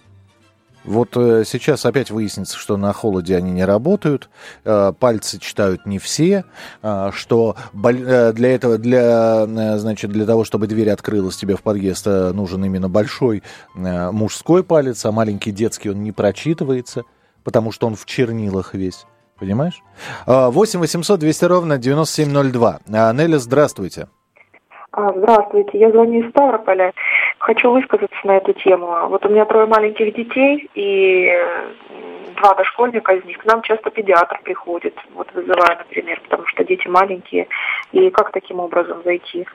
Вот 0.83 1.15
э, 1.17 1.43
сейчас 1.45 1.85
опять 1.85 2.11
выяснится, 2.11 2.57
что 2.57 2.77
на 2.79 2.93
холоде 2.95 3.37
они 3.37 3.51
не 3.51 3.65
работают, 3.65 4.31
э, 4.65 4.93
пальцы 4.99 5.39
читают 5.39 5.85
не 5.85 5.99
все, 5.99 6.45
э, 6.83 7.11
что 7.13 7.57
для 7.73 8.55
этого, 8.55 8.79
для, 8.79 9.47
значит, 9.79 10.11
для 10.11 10.25
того, 10.25 10.45
чтобы 10.45 10.69
дверь 10.69 10.91
открылась 10.91 11.37
тебе 11.37 11.57
в 11.57 11.63
подъезд, 11.63 12.07
нужен 12.07 12.65
именно 12.65 12.89
большой 12.89 13.43
мужской 13.75 14.63
палец, 14.63 15.05
а 15.05 15.13
маленький 15.13 15.51
детский 15.51 15.91
он 15.91 16.03
не 16.03 16.13
прочитывается, 16.13 17.03
потому 17.43 17.73
что 17.73 17.89
он 17.89 17.97
в 17.97 18.07
чернилах 18.07 18.75
весь. 18.75 19.05
Понимаешь? 19.39 19.83
8 20.27 20.81
800 20.81 21.21
200 21.21 21.45
ровно 21.45 21.79
9702. 21.79 22.81
Неля, 22.87 23.39
здравствуйте. 23.39 24.09
А, 24.97 25.13
здравствуйте, 25.15 25.79
я 25.79 25.91
звоню 25.91 26.23
из 26.23 26.31
Ставрополя. 26.31 26.91
Хочу 27.39 27.71
высказаться 27.71 28.17
на 28.25 28.39
эту 28.39 28.55
тему. 28.55 29.09
Вот 29.11 29.27
у 29.27 29.29
меня 29.29 29.45
трое 29.45 29.67
маленьких 29.67 30.15
детей 30.15 30.71
и 30.75 31.31
два 32.37 32.55
дошкольника 32.55 33.13
из 33.13 33.23
них. 33.27 33.37
К 33.37 33.45
нам 33.45 33.61
часто 33.61 33.91
педиатр 33.91 34.41
приходит, 34.43 34.95
вот 35.15 35.29
вызывая, 35.35 35.77
например, 35.77 36.19
потому 36.23 36.47
что 36.47 36.65
дети 36.65 36.89
маленькие. 36.89 37.47
И 37.93 38.09
как 38.09 38.33
таким 38.33 38.59
образом 38.59 39.03
зайти? 39.05 39.47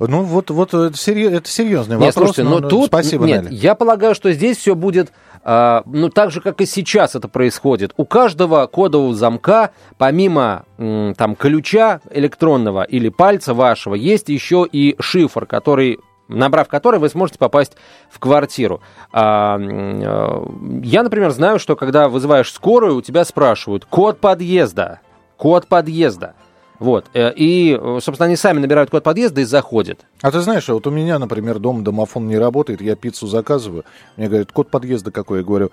Ну, 0.00 0.22
вот, 0.22 0.50
вот 0.50 0.74
это, 0.74 0.96
серьез, 0.96 1.32
это 1.32 1.48
серьезный 1.48 1.96
Нет, 1.96 2.16
вопрос. 2.16 2.34
слушайте, 2.34 2.42
но, 2.42 2.58
но, 2.58 2.68
тут... 2.68 2.86
Спасибо, 2.86 3.26
Нет, 3.26 3.44
Нелли. 3.44 3.54
я 3.54 3.76
полагаю, 3.76 4.16
что 4.16 4.32
здесь 4.32 4.56
все 4.56 4.74
будет, 4.74 5.12
ну, 5.44 6.08
так 6.08 6.30
же, 6.30 6.40
как 6.40 6.60
и 6.60 6.66
сейчас 6.66 7.14
это 7.14 7.28
происходит. 7.28 7.92
У 7.96 8.06
каждого 8.06 8.66
кодового 8.66 9.14
замка, 9.14 9.72
помимо 9.98 10.64
там 10.78 11.36
ключа 11.36 12.00
электронного 12.10 12.82
или 12.82 13.10
пальца 13.10 13.52
вашего, 13.52 13.94
есть 13.94 14.30
еще 14.30 14.66
и 14.70 14.96
шифр, 14.98 15.44
который 15.44 15.98
набрав 16.28 16.68
который 16.68 16.98
вы 16.98 17.08
сможете 17.08 17.38
попасть 17.38 17.76
в 18.10 18.18
квартиру. 18.18 18.80
А, 19.12 19.58
э, 19.58 20.46
я, 20.82 21.02
например, 21.02 21.30
знаю, 21.30 21.58
что 21.58 21.76
когда 21.76 22.08
вызываешь 22.08 22.52
скорую, 22.52 22.96
у 22.96 23.02
тебя 23.02 23.24
спрашивают 23.24 23.84
код 23.84 24.18
подъезда. 24.20 25.00
Код 25.36 25.66
подъезда. 25.66 26.34
Вот. 26.78 27.06
э, 27.14 27.32
И, 27.34 27.78
э, 27.80 27.98
собственно, 28.02 28.26
они 28.26 28.36
сами 28.36 28.58
набирают 28.58 28.90
код 28.90 29.02
подъезда 29.04 29.40
и 29.40 29.44
заходят. 29.44 30.04
А 30.22 30.30
ты 30.30 30.40
знаешь, 30.40 30.68
вот 30.68 30.86
у 30.86 30.90
меня, 30.90 31.18
например, 31.18 31.58
дома 31.58 31.82
домофон 31.82 32.26
не 32.26 32.38
работает, 32.38 32.80
я 32.80 32.96
пиццу 32.96 33.26
заказываю, 33.26 33.84
мне 34.16 34.28
говорят, 34.28 34.52
код 34.52 34.70
подъезда 34.70 35.10
какой? 35.10 35.38
Я 35.38 35.44
говорю, 35.44 35.70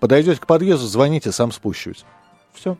подойдете 0.00 0.40
к 0.40 0.46
подъезду, 0.46 0.86
звоните, 0.86 1.32
сам 1.32 1.52
спущусь. 1.52 2.04
Все. 2.54 2.76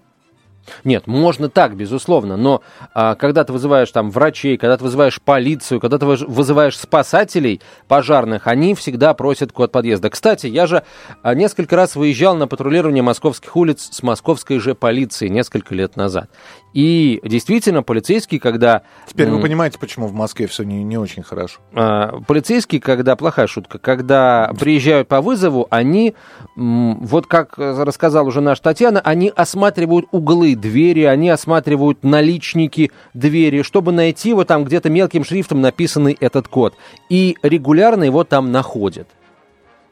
Нет, 0.85 1.06
можно 1.06 1.49
так, 1.49 1.76
безусловно, 1.76 2.37
но 2.37 2.62
а, 2.94 3.14
когда 3.14 3.44
ты 3.44 3.52
вызываешь 3.52 3.90
там 3.90 4.11
врачей, 4.11 4.56
когда 4.56 4.76
ты 4.76 4.85
вызываешь 4.85 5.21
полицию, 5.21 5.80
когда 5.80 5.99
ты 5.99 6.06
вызываешь 6.06 6.78
спасателей 6.78 7.61
пожарных, 7.88 8.47
они 8.47 8.75
всегда 8.75 9.14
просят 9.14 9.52
код 9.52 9.73
подъезда. 9.73 10.11
Кстати, 10.11 10.47
я 10.47 10.66
же 10.66 10.85
а, 11.23 11.35
несколько 11.35 11.76
раз 11.76 11.97
выезжал 11.97 12.37
на 12.37 12.47
патрулирование 12.47 13.02
московских 13.02 13.56
улиц 13.56 13.88
с 13.90 14.02
московской 14.02 14.59
же 14.59 14.75
полицией 14.75 15.30
несколько 15.30 15.75
лет 15.75 15.97
назад. 15.97 16.30
И 16.72 17.20
действительно, 17.24 17.82
полицейские, 17.82 18.40
когда... 18.40 18.82
Теперь 19.06 19.28
вы 19.28 19.40
понимаете, 19.40 19.78
почему 19.78 20.06
в 20.06 20.14
Москве 20.14 20.46
все 20.46 20.62
не, 20.62 20.82
не 20.84 20.96
очень 20.96 21.22
хорошо. 21.22 21.60
а, 21.74 22.20
полицейские, 22.26 22.80
когда, 22.80 23.16
плохая 23.16 23.46
шутка, 23.46 23.78
когда 23.78 24.52
приезжают 24.58 25.08
по 25.08 25.20
вызову, 25.20 25.66
они, 25.70 26.14
вот 26.56 27.26
как 27.26 27.58
рассказал 27.58 28.26
уже 28.26 28.40
наша 28.40 28.62
Татьяна, 28.62 29.00
они 29.00 29.32
осматривают 29.34 30.06
углы 30.12 30.54
двери, 30.54 31.02
они 31.02 31.28
осматривают 31.30 32.02
наличники 32.02 32.90
двери, 33.14 33.62
чтобы 33.62 33.92
найти 33.92 34.32
вот 34.32 34.48
там 34.48 34.64
где-то 34.64 34.88
мелким 34.90 35.24
шрифтом 35.24 35.60
написанный 35.60 36.16
этот 36.18 36.48
код. 36.48 36.74
И 37.08 37.36
регулярно 37.42 38.04
его 38.04 38.24
там 38.24 38.50
находят. 38.50 39.08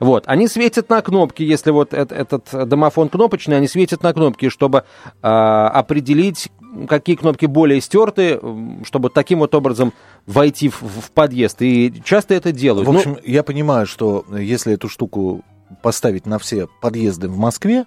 Вот, 0.00 0.24
они 0.26 0.48
светят 0.48 0.88
на 0.88 1.02
кнопки, 1.02 1.42
если 1.42 1.70
вот 1.70 1.92
эт- 1.92 2.12
этот 2.12 2.68
домофон 2.68 3.08
кнопочный, 3.10 3.58
они 3.58 3.68
светят 3.68 4.02
на 4.02 4.12
кнопки, 4.14 4.48
чтобы 4.48 4.84
а, 5.22 5.68
определить, 5.68 6.48
какие 6.88 7.16
кнопки 7.16 7.44
более 7.46 7.80
стерты, 7.82 8.40
чтобы 8.84 9.10
таким 9.10 9.40
вот 9.40 9.54
образом 9.54 9.92
войти 10.26 10.70
в, 10.70 10.80
в 10.82 11.10
подъезд. 11.12 11.60
И 11.60 11.92
часто 12.02 12.34
это 12.34 12.50
делают. 12.50 12.88
В 12.88 12.92
Ну, 12.92 12.98
общем, 12.98 13.18
я 13.24 13.42
понимаю, 13.42 13.86
что 13.86 14.24
если 14.36 14.72
эту 14.72 14.88
штуку 14.88 15.44
поставить 15.82 16.24
на 16.26 16.38
все 16.38 16.66
подъезды 16.80 17.28
в 17.28 17.36
Москве, 17.36 17.84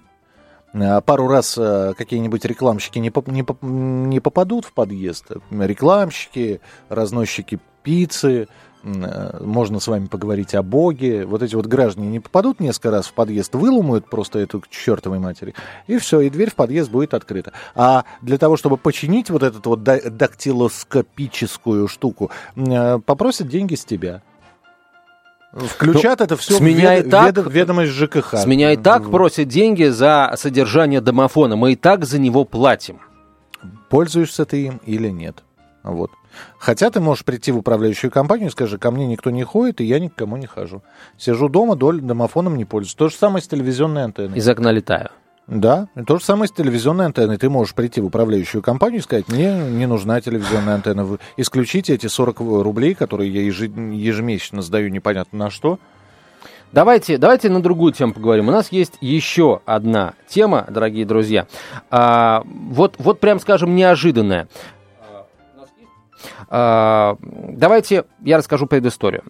э, 0.72 1.00
пару 1.00 1.26
раз 1.26 1.56
э, 1.58 1.94
какие-нибудь 1.98 2.44
рекламщики 2.44 2.98
не, 3.00 3.10
поп- 3.10 3.28
не, 3.28 3.42
поп- 3.42 3.62
не 3.62 4.20
попадут 4.20 4.64
в 4.66 4.72
подъезд. 4.72 5.26
Рекламщики, 5.50 6.60
разносчики 6.88 7.58
пиццы, 7.82 8.42
э, 8.42 8.46
можно 8.84 9.80
с 9.80 9.88
вами 9.88 10.06
поговорить 10.06 10.54
о 10.54 10.62
Боге. 10.62 11.24
Вот 11.24 11.42
эти 11.42 11.54
вот 11.54 11.66
граждане 11.66 12.08
не 12.08 12.20
попадут 12.20 12.60
несколько 12.60 12.90
раз 12.90 13.06
в 13.06 13.14
подъезд, 13.14 13.54
выломают 13.54 14.08
просто 14.10 14.38
эту 14.38 14.60
к 14.60 14.68
чертовой 14.68 15.18
матери, 15.18 15.54
и 15.86 15.96
все, 15.98 16.20
и 16.20 16.28
дверь 16.30 16.50
в 16.50 16.54
подъезд 16.54 16.90
будет 16.90 17.14
открыта. 17.14 17.52
А 17.74 18.04
для 18.20 18.36
того, 18.36 18.56
чтобы 18.56 18.76
починить 18.76 19.30
вот 19.30 19.42
эту 19.42 19.70
вот 19.70 19.82
да- 19.82 20.00
дактилоскопическую 20.02 21.88
штуку, 21.88 22.30
э, 22.56 22.98
попросят 22.98 23.48
деньги 23.48 23.74
с 23.74 23.84
тебя. 23.84 24.22
Включат 25.52 26.20
это 26.20 26.36
все 26.36 26.56
с 26.56 26.60
меня 26.60 26.96
вед- 26.96 27.06
и 27.06 27.10
так- 27.10 27.36
ведо- 27.36 27.48
ведомость 27.50 27.92
ЖКХ. 27.92 28.34
с 28.34 28.44
меня 28.46 28.72
и 28.72 28.76
так 28.76 29.08
просят 29.10 29.46
деньги 29.48 29.84
за 29.84 30.34
содержание 30.36 31.00
домофона. 31.00 31.54
Мы 31.56 31.72
и 31.72 31.76
так 31.76 32.04
за 32.04 32.18
него 32.18 32.44
платим. 32.44 32.98
Пользуешься 33.88 34.44
ты 34.44 34.64
им 34.66 34.80
или 34.84 35.08
нет. 35.08 35.44
Вот. 35.84 36.10
Хотя 36.58 36.90
ты 36.90 37.00
можешь 37.00 37.24
прийти 37.24 37.52
в 37.52 37.58
управляющую 37.58 38.10
компанию 38.10 38.48
и 38.48 38.50
скажи, 38.50 38.78
ко 38.78 38.90
мне 38.90 39.06
никто 39.06 39.30
не 39.30 39.44
ходит, 39.44 39.80
и 39.80 39.84
я 39.84 39.98
ни 39.98 40.08
к 40.08 40.14
кому 40.14 40.36
не 40.36 40.46
хожу. 40.46 40.82
Сижу 41.18 41.48
дома, 41.48 41.76
доль, 41.76 42.00
домофоном 42.00 42.56
не 42.56 42.64
пользуюсь. 42.64 42.94
То 42.94 43.08
же 43.08 43.16
самое 43.16 43.42
с 43.42 43.48
телевизионной 43.48 44.04
антенной. 44.04 44.38
Из 44.38 44.48
окна 44.48 44.72
летаю. 44.72 45.10
Да, 45.46 45.88
то 46.06 46.18
же 46.18 46.24
самое 46.24 46.48
с 46.48 46.52
телевизионной 46.52 47.06
антенной. 47.06 47.36
Ты 47.36 47.50
можешь 47.50 47.74
прийти 47.74 48.00
в 48.00 48.06
управляющую 48.06 48.62
компанию 48.62 49.00
и 49.00 49.02
сказать, 49.02 49.28
мне 49.28 49.52
не 49.52 49.86
нужна 49.86 50.20
телевизионная 50.20 50.74
антенна. 50.74 51.04
Вы 51.04 51.18
исключите 51.36 51.94
эти 51.94 52.06
40 52.06 52.40
рублей, 52.62 52.94
которые 52.94 53.30
я 53.30 53.42
ежемесячно 53.42 54.62
сдаю 54.62 54.90
непонятно 54.90 55.38
на 55.38 55.50
что. 55.50 55.78
Давайте, 56.72 57.18
давайте 57.18 57.50
на 57.50 57.62
другую 57.62 57.92
тему 57.92 58.14
поговорим. 58.14 58.48
У 58.48 58.50
нас 58.50 58.72
есть 58.72 58.94
еще 59.00 59.60
одна 59.64 60.14
тема, 60.26 60.66
дорогие 60.68 61.06
друзья. 61.06 61.46
А, 61.88 62.42
вот, 62.44 62.96
вот 62.98 63.20
прям 63.20 63.38
скажем, 63.38 63.76
неожиданная. 63.76 64.48
А, 66.48 67.16
давайте 67.20 68.04
я 68.22 68.38
расскажу 68.38 68.66
предысторию. 68.66 69.22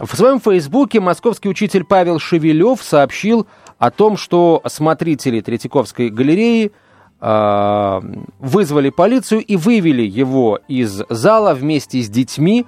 В 0.00 0.16
своем 0.16 0.40
фейсбуке 0.40 1.00
московский 1.00 1.48
учитель 1.48 1.84
Павел 1.84 2.18
Шевелев 2.18 2.82
сообщил 2.82 3.46
о 3.78 3.90
том, 3.90 4.16
что 4.16 4.62
смотрители 4.66 5.40
Третьяковской 5.40 6.10
галереи 6.10 6.72
а, 7.20 8.02
вызвали 8.38 8.90
полицию 8.90 9.44
и 9.44 9.56
вывели 9.56 10.02
его 10.02 10.58
из 10.68 11.02
зала 11.08 11.54
вместе 11.54 12.00
с 12.00 12.08
детьми, 12.08 12.66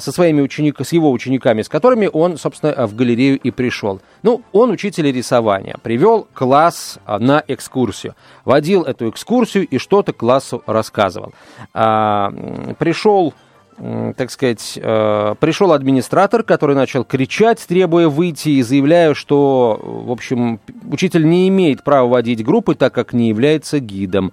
со 0.00 0.12
своими 0.12 0.40
учениками, 0.40 0.86
с 0.86 0.92
его 0.92 1.10
учениками, 1.10 1.62
с 1.62 1.68
которыми 1.68 2.08
он, 2.12 2.38
собственно, 2.38 2.86
в 2.86 2.94
галерею 2.94 3.38
и 3.38 3.50
пришел. 3.50 4.00
Ну, 4.22 4.42
он 4.52 4.70
учитель 4.70 5.10
рисования, 5.12 5.76
привел 5.82 6.26
класс 6.32 6.98
а, 7.04 7.18
на 7.18 7.42
экскурсию, 7.46 8.14
водил 8.44 8.82
эту 8.82 9.10
экскурсию 9.10 9.66
и 9.66 9.78
что-то 9.78 10.12
классу 10.12 10.62
рассказывал. 10.66 11.32
А, 11.72 12.32
Пришел 12.78 13.34
так 14.16 14.30
сказать, 14.30 14.78
э, 14.80 15.34
пришел 15.40 15.72
администратор, 15.72 16.44
который 16.44 16.76
начал 16.76 17.04
кричать, 17.04 17.58
требуя 17.66 18.08
выйти 18.08 18.50
и 18.50 18.62
заявляя, 18.62 19.14
что, 19.14 19.80
в 19.82 20.12
общем, 20.12 20.60
учитель 20.88 21.28
не 21.28 21.48
имеет 21.48 21.82
права 21.82 22.06
водить 22.06 22.44
группы, 22.44 22.76
так 22.76 22.94
как 22.94 23.12
не 23.12 23.28
является 23.28 23.80
гидом. 23.80 24.32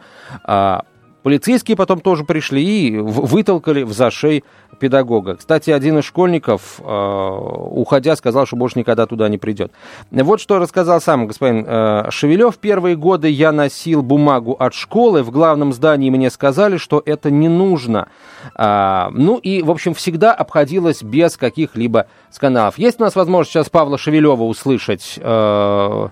Полицейские 1.23 1.77
потом 1.77 1.99
тоже 1.99 2.23
пришли 2.23 2.63
и 2.63 2.97
вытолкали 2.97 3.83
в 3.83 3.93
зашей 3.93 4.43
педагога. 4.79 5.35
Кстати, 5.35 5.69
один 5.69 5.99
из 5.99 6.05
школьников, 6.05 6.79
э, 6.79 7.37
уходя, 7.71 8.15
сказал, 8.15 8.47
что 8.47 8.55
больше 8.55 8.79
никогда 8.79 9.05
туда 9.05 9.29
не 9.29 9.37
придет. 9.37 9.71
Вот 10.09 10.41
что 10.41 10.57
рассказал 10.57 10.99
сам 10.99 11.27
господин 11.27 11.65
э, 11.67 12.09
Шевелев. 12.09 12.57
Первые 12.57 12.95
годы 12.95 13.29
я 13.29 13.51
носил 13.51 14.01
бумагу 14.01 14.55
от 14.57 14.73
школы. 14.73 15.21
В 15.21 15.29
главном 15.29 15.73
здании 15.73 16.09
мне 16.09 16.29
сказали, 16.31 16.77
что 16.77 17.01
это 17.05 17.29
не 17.29 17.49
нужно. 17.49 18.07
А, 18.55 19.11
ну 19.13 19.37
и, 19.37 19.61
в 19.61 19.69
общем, 19.69 19.93
всегда 19.93 20.33
обходилось 20.33 21.03
без 21.03 21.37
каких-либо 21.37 22.07
скандалов. 22.31 22.79
Есть 22.79 22.99
у 22.99 23.03
нас 23.03 23.15
возможность 23.15 23.51
сейчас 23.51 23.69
Павла 23.69 23.97
Шевелева 23.97 24.43
услышать? 24.43 25.19
э, 25.21 26.07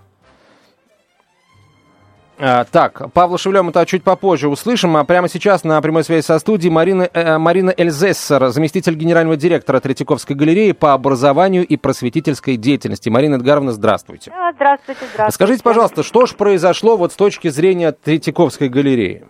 Так, 2.40 3.12
Павла 3.12 3.38
Шевлева 3.38 3.64
мы 3.64 3.86
чуть 3.86 4.04
попозже 4.04 4.48
услышим, 4.48 4.96
а 4.96 5.04
прямо 5.04 5.28
сейчас 5.28 5.66
на 5.66 5.82
прямой 5.82 6.06
связи 6.06 6.26
со 6.26 6.40
студией 6.40 6.72
Марина, 6.72 7.10
э, 7.14 7.38
Марина 7.38 7.74
Эльзессер, 7.76 8.50
заместитель 8.50 8.96
генерального 8.96 9.36
директора 9.36 9.82
Третьяковской 9.82 10.34
галереи 10.34 10.72
по 10.72 10.94
образованию 10.94 11.68
и 11.68 11.76
просветительской 11.76 12.56
деятельности. 12.56 13.10
Марина 13.10 13.36
Эдгаровна, 13.36 13.74
здравствуйте. 13.74 14.32
Здравствуйте, 14.56 15.02
здравствуйте. 15.14 15.34
Скажите, 15.34 15.64
пожалуйста, 15.64 16.04
что 16.04 16.26
же 16.26 16.36
произошло 16.36 16.96
вот 16.96 17.12
с 17.12 17.16
точки 17.16 17.50
зрения 17.50 17.92
Третьяковской 17.92 18.70
галереи? 18.70 19.26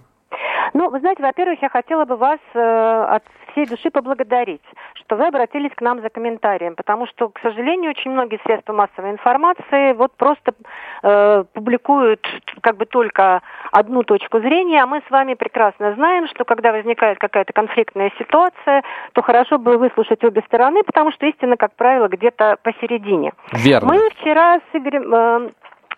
Ну, 0.74 0.90
вы 0.90 1.00
знаете, 1.00 1.24
во-первых, 1.24 1.62
я 1.62 1.70
хотела 1.70 2.06
бы 2.06 2.16
вас 2.16 2.40
э, 2.54 3.06
от 3.10 3.24
всей 3.52 3.66
души 3.66 3.90
поблагодарить, 3.90 4.62
что 4.94 5.16
вы 5.16 5.28
обратились 5.28 5.72
к 5.76 5.82
нам 5.82 6.02
за 6.02 6.10
комментарием, 6.10 6.76
потому 6.76 7.08
что, 7.08 7.30
к 7.30 7.40
сожалению, 7.42 7.92
очень 7.92 8.12
многие 8.12 8.40
средства 8.44 8.74
массовой 8.74 9.12
информации 9.12 9.94
вот 9.94 10.14
просто 10.16 10.54
э, 11.04 11.44
публикуют 11.54 12.26
как 12.62 12.78
бы 12.78 12.86
только 12.86 13.42
одну 13.72 14.04
точку 14.04 14.40
зрения, 14.40 14.82
а 14.84 14.88
мы 14.88 15.02
с 15.08 15.10
вами 15.10 15.34
прекрасно 15.34 15.94
знаем, 15.96 16.28
что 16.28 16.46
когда 16.46 16.72
возникает 16.72 17.18
какая-то 17.20 17.54
конфликтная 17.54 18.12
ситуация, 18.18 18.84
то 19.14 19.22
хорошо 19.22 19.58
бы 19.58 19.78
выслушать 19.78 20.24
обе 20.24 20.42
стороны, 20.44 20.84
потому 20.84 21.12
что 21.12 21.26
истина, 21.26 21.58
как 21.58 21.74
правило, 21.76 22.08
где-то 22.08 22.58
посередине. 22.64 23.34
Верно. 23.52 23.94
Мы 23.94 24.10
вчера 24.12 24.58
с 24.58 24.76
Игорем, 24.76 25.14
э, 25.14 25.50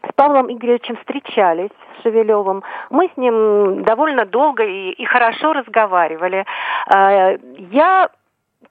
с 0.07 0.13
Павлом 0.15 0.51
Игоревичем 0.51 0.97
встречались, 0.97 1.69
с 1.97 2.03
Шевелевым. 2.03 2.63
Мы 2.89 3.09
с 3.13 3.17
ним 3.17 3.83
довольно 3.83 4.25
долго 4.25 4.63
и, 4.63 4.91
и 4.91 5.05
хорошо 5.05 5.53
разговаривали. 5.53 6.45
Э, 6.93 7.37
Я 7.57 8.09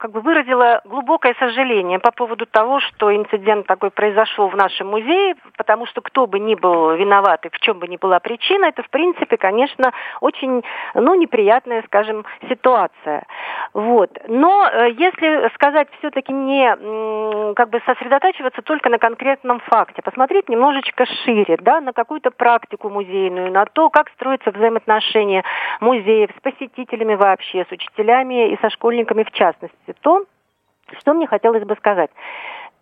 как 0.00 0.12
бы 0.12 0.20
выразила 0.22 0.80
глубокое 0.84 1.34
сожаление 1.38 1.98
по 1.98 2.10
поводу 2.10 2.46
того, 2.46 2.80
что 2.80 3.14
инцидент 3.14 3.66
такой 3.66 3.90
произошел 3.90 4.48
в 4.48 4.56
нашем 4.56 4.88
музее, 4.88 5.34
потому 5.58 5.84
что 5.86 6.00
кто 6.00 6.26
бы 6.26 6.40
ни 6.40 6.54
был 6.54 6.92
виноват 6.94 7.44
и 7.44 7.50
в 7.50 7.58
чем 7.60 7.78
бы 7.78 7.86
ни 7.86 7.98
была 7.98 8.18
причина, 8.18 8.64
это, 8.64 8.82
в 8.82 8.88
принципе, 8.88 9.36
конечно, 9.36 9.92
очень, 10.22 10.62
ну, 10.94 11.14
неприятная, 11.14 11.82
скажем, 11.86 12.24
ситуация. 12.48 13.24
Вот. 13.74 14.10
Но 14.26 14.66
э, 14.66 14.92
если 14.92 15.50
сказать 15.54 15.88
все-таки 15.98 16.32
не, 16.32 17.54
как 17.54 17.68
бы 17.68 17.82
сосредотачиваться 17.84 18.62
только 18.62 18.88
на 18.88 18.98
конкретном 18.98 19.60
факте, 19.60 20.00
посмотреть 20.00 20.48
немножечко 20.48 21.04
шире, 21.24 21.58
да, 21.60 21.82
на 21.82 21.92
какую-то 21.92 22.30
практику 22.30 22.88
музейную, 22.88 23.52
на 23.52 23.66
то, 23.66 23.90
как 23.90 24.08
строятся 24.10 24.50
взаимоотношения 24.50 25.44
музеев 25.80 26.30
с 26.38 26.40
посетителями 26.40 27.16
вообще, 27.16 27.66
с 27.68 27.72
учителями 27.72 28.52
и 28.52 28.58
со 28.62 28.70
школьниками 28.70 29.24
в 29.24 29.30
частности, 29.32 29.89
то, 29.92 30.24
что 30.98 31.14
мне 31.14 31.26
хотелось 31.26 31.64
бы 31.64 31.74
сказать. 31.76 32.10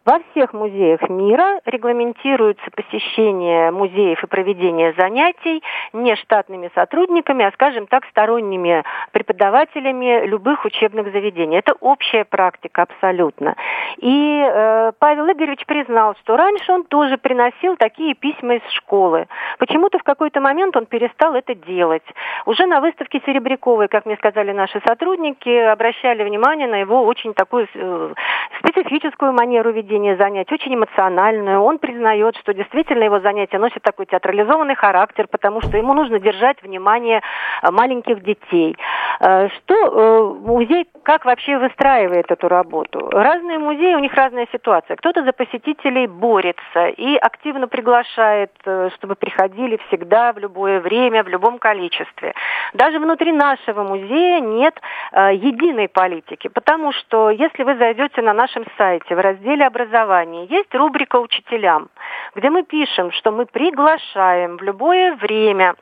Во 0.08 0.20
всех 0.30 0.54
музеях 0.54 1.06
мира 1.10 1.60
регламентируется 1.66 2.64
посещение 2.74 3.70
музеев 3.70 4.24
и 4.24 4.26
проведение 4.26 4.94
занятий 4.96 5.62
не 5.92 6.16
штатными 6.16 6.70
сотрудниками, 6.74 7.44
а, 7.44 7.52
скажем 7.52 7.86
так, 7.86 8.06
сторонними 8.06 8.84
преподавателями 9.12 10.24
любых 10.24 10.64
учебных 10.64 11.12
заведений. 11.12 11.58
Это 11.58 11.74
общая 11.80 12.24
практика 12.24 12.84
абсолютно. 12.84 13.54
И 13.98 14.42
э, 14.48 14.92
Павел 14.98 15.30
Игоревич 15.30 15.66
признал, 15.66 16.14
что 16.22 16.38
раньше 16.38 16.72
он 16.72 16.84
тоже 16.84 17.18
приносил 17.18 17.76
такие 17.76 18.14
письма 18.14 18.54
из 18.54 18.70
школы. 18.70 19.26
Почему-то 19.58 19.98
в 19.98 20.04
какой-то 20.04 20.40
момент 20.40 20.74
он 20.74 20.86
перестал 20.86 21.34
это 21.34 21.54
делать. 21.54 22.04
Уже 22.46 22.64
на 22.64 22.80
выставке 22.80 23.20
Серебряковой, 23.26 23.88
как 23.88 24.06
мне 24.06 24.16
сказали 24.16 24.52
наши 24.52 24.80
сотрудники, 24.86 25.50
обращали 25.50 26.24
внимание 26.24 26.66
на 26.66 26.76
его 26.76 27.04
очень 27.04 27.34
такую 27.34 27.68
э, 27.74 28.14
специфическую 28.60 29.34
манеру 29.34 29.70
ведения 29.70 29.97
проведения 29.98 30.16
занятий, 30.16 30.54
очень 30.54 30.74
эмоциональную. 30.74 31.60
Он 31.60 31.78
признает, 31.78 32.36
что 32.36 32.54
действительно 32.54 33.04
его 33.04 33.20
занятия 33.20 33.58
носят 33.58 33.82
такой 33.82 34.06
театрализованный 34.06 34.74
характер, 34.74 35.26
потому 35.30 35.60
что 35.60 35.76
ему 35.76 35.94
нужно 35.94 36.18
держать 36.18 36.62
внимание 36.62 37.20
э, 37.62 37.70
маленьких 37.70 38.22
детей. 38.22 38.76
Э, 39.20 39.48
что 39.48 39.74
э, 39.74 40.46
музей 40.46 40.86
как 41.02 41.24
вообще 41.24 41.58
выстраивает 41.58 42.30
эту 42.30 42.48
работу? 42.48 43.08
Разные 43.10 43.58
музеи, 43.58 43.94
у 43.94 43.98
них 43.98 44.14
разная 44.14 44.46
ситуация. 44.52 44.96
Кто-то 44.96 45.24
за 45.24 45.32
посетителей 45.32 46.06
борется 46.06 46.88
и 46.88 47.16
активно 47.16 47.66
приглашает, 47.66 48.52
чтобы 48.94 49.14
приходили 49.14 49.78
всегда, 49.88 50.32
в 50.32 50.38
любое 50.38 50.80
время, 50.80 51.24
в 51.24 51.28
любом 51.28 51.58
количестве. 51.58 52.34
Даже 52.74 52.98
внутри 52.98 53.32
нашего 53.32 53.84
музея 53.84 54.40
нет 54.40 54.78
единой 55.12 55.88
политики, 55.88 56.48
потому 56.48 56.92
что 56.92 57.30
если 57.30 57.62
вы 57.62 57.76
зайдете 57.76 58.20
на 58.20 58.34
нашем 58.34 58.64
сайте 58.76 59.14
в 59.14 59.18
разделе 59.18 59.66
образования 59.66 60.44
есть 60.44 60.74
рубрика 60.74 61.16
«Учителям», 61.16 61.88
где 62.34 62.50
мы 62.50 62.64
пишем, 62.64 63.12
что 63.12 63.32
мы 63.32 63.46
приглашаем 63.46 64.58
в 64.58 64.62
любое 64.62 65.16
время 65.16 65.74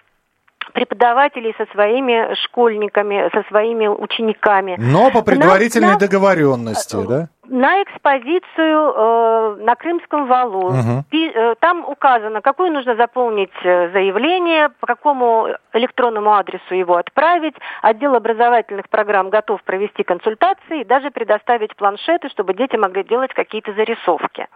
преподавателей 0.72 1.54
со 1.56 1.66
своими 1.72 2.34
школьниками, 2.44 3.30
со 3.32 3.42
своими 3.48 3.86
учениками. 3.86 4.76
Но 4.78 5.10
по 5.10 5.22
предварительной 5.22 5.94
на, 5.94 5.98
договоренности, 5.98 6.96
на, 6.96 7.06
да? 7.06 7.28
На 7.48 7.82
экспозицию 7.82 8.92
э, 8.96 9.56
на 9.60 9.76
Крымском 9.76 10.26
валу. 10.26 10.68
Угу. 10.68 11.04
Пи, 11.10 11.30
э, 11.32 11.54
там 11.60 11.84
указано, 11.88 12.40
какое 12.40 12.70
нужно 12.70 12.96
заполнить 12.96 13.52
э, 13.62 13.90
заявление, 13.92 14.70
по 14.80 14.86
какому 14.86 15.48
электронному 15.72 16.32
адресу 16.32 16.74
его 16.74 16.96
отправить. 16.96 17.54
Отдел 17.82 18.14
образовательных 18.14 18.88
программ 18.88 19.30
готов 19.30 19.62
провести 19.62 20.02
консультации 20.02 20.80
и 20.80 20.84
даже 20.84 21.10
предоставить 21.10 21.76
планшеты, 21.76 22.28
чтобы 22.30 22.54
дети 22.54 22.76
могли 22.76 23.04
делать 23.04 23.32
какие-то 23.32 23.72
зарисовки. 23.74 24.48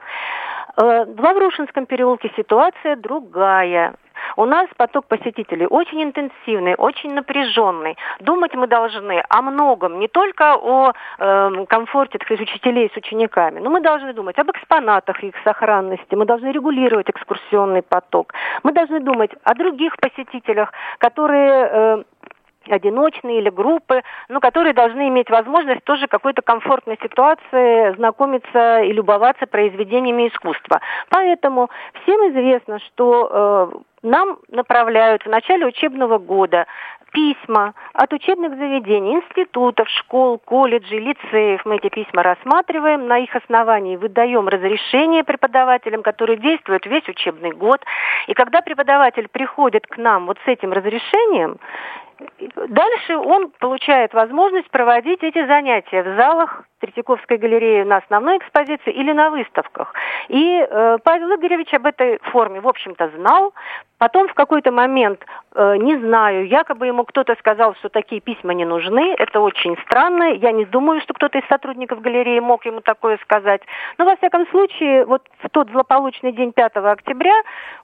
Э, 0.77 1.05
в 1.05 1.21
Лаврушинском 1.21 1.87
переулке 1.87 2.33
ситуация 2.37 2.97
другая. 2.97 3.95
У 4.37 4.45
нас 4.45 4.69
поток 4.77 5.07
посетителей 5.07 5.67
очень 5.67 6.03
интенсивный, 6.03 6.75
очень 6.75 7.15
напряженный. 7.15 7.97
Думать 8.21 8.55
мы 8.55 8.67
должны 8.67 9.23
о 9.29 9.43
многом, 9.43 9.99
не 9.99 10.09
только 10.09 10.55
о 10.55 10.93
э, 11.19 11.67
комфорте 11.69 12.19
так 12.19 12.27
сказать, 12.27 12.43
учителей 12.43 12.91
с 12.93 12.97
учениками, 12.97 13.61
но 13.61 13.71
мы 13.71 13.81
должны 13.81 14.13
думать 14.13 14.39
об 14.39 14.51
экспонатах 14.51 15.23
их 15.23 15.35
сохранности, 15.45 16.15
мы 16.15 16.25
должны 16.25 16.53
регулировать 16.53 17.11
экскурсионный 17.11 17.83
поток, 17.83 18.35
мы 18.63 18.73
должны 18.73 19.01
думать 19.01 19.31
о 19.45 19.55
других 19.55 19.97
посетителях, 19.97 20.73
которые 20.99 21.69
э, 21.71 22.03
одиночные 22.69 23.39
или 23.39 23.51
группы, 23.51 24.03
но 24.29 24.41
которые 24.41 24.75
должны 24.75 25.09
иметь 25.09 25.31
возможность 25.31 25.85
тоже 25.85 26.07
какой-то 26.07 26.43
комфортной 26.43 26.99
ситуации 27.03 27.95
знакомиться 27.97 28.81
и 28.83 28.93
любоваться 28.93 29.47
произведениями 29.47 30.29
искусства. 30.29 30.81
Поэтому 31.09 31.71
всем 32.03 32.21
известно, 32.31 32.79
что 32.81 33.73
э, 33.73 33.79
нам 34.03 34.39
направляют 34.49 35.25
в 35.25 35.29
начале 35.29 35.67
учебного 35.67 36.19
года 36.19 36.67
письма 37.13 37.75
от 37.93 38.13
учебных 38.13 38.57
заведений, 38.57 39.17
институтов, 39.17 39.89
школ, 39.89 40.39
колледжей, 40.39 41.01
лицеев. 41.01 41.65
Мы 41.65 41.77
эти 41.77 41.89
письма 41.89 42.23
рассматриваем, 42.23 43.07
на 43.07 43.19
их 43.19 43.35
основании 43.35 43.97
выдаем 43.97 44.49
разрешение 44.49 45.25
преподавателям, 45.25 46.03
которые 46.03 46.37
действуют 46.39 46.87
весь 46.87 47.07
учебный 47.09 47.51
год. 47.51 47.85
И 48.29 48.35
когда 48.35 48.63
преподаватель 48.63 49.29
приходит 49.29 49.87
к 49.87 49.97
нам 49.97 50.27
вот 50.27 50.39
с 50.45 50.49
этим 50.49 50.73
разрешением, 50.73 51.59
Дальше 52.69 53.17
он 53.17 53.51
получает 53.51 54.13
возможность 54.15 54.71
проводить 54.71 55.23
эти 55.23 55.47
занятия 55.47 56.03
в 56.03 56.17
залах 56.17 56.65
Третьяковской 56.81 57.37
галереи 57.37 57.83
на 57.83 57.99
основной 57.99 58.39
экспозиции 58.39 58.93
или 58.93 59.13
на 59.13 59.31
выставках. 59.31 59.93
И 60.29 60.59
э, 60.59 60.99
Павел 61.05 61.35
Игоревич 61.37 61.73
об 61.75 61.87
этой 61.87 62.19
форме, 62.33 62.61
в 62.61 62.69
общем-то, 62.69 63.11
знал. 63.17 63.53
Потом 63.99 64.29
в 64.29 64.35
какой-то 64.35 64.73
момент, 64.73 65.21
э, 65.55 65.77
не 65.77 65.99
знаю, 65.99 66.49
якобы 66.49 66.87
ему 66.87 67.05
кто-то 67.05 67.37
сказал, 67.39 67.75
что 67.75 67.91
такие 67.91 68.23
письма 68.23 68.55
не 68.55 68.65
нужны. 68.65 69.15
Это 69.19 69.41
очень 69.41 69.77
странно. 69.85 70.33
Я 70.33 70.53
не 70.53 70.65
думаю, 70.65 71.03
что 71.03 71.13
кто-то 71.13 71.39
из 71.39 71.47
сотрудников 71.49 72.01
галереи 72.01 72.41
мог 72.41 72.65
ему 72.65 72.81
такое 72.81 73.19
сказать. 73.23 73.61
Но, 73.99 74.07
во 74.07 74.17
всяком 74.17 74.47
случае, 74.49 75.05
вот 75.05 75.29
в 75.43 75.51
тот 75.51 75.71
злополучный 75.71 76.33
день 76.33 76.53
5 76.53 76.77
октября 76.77 77.35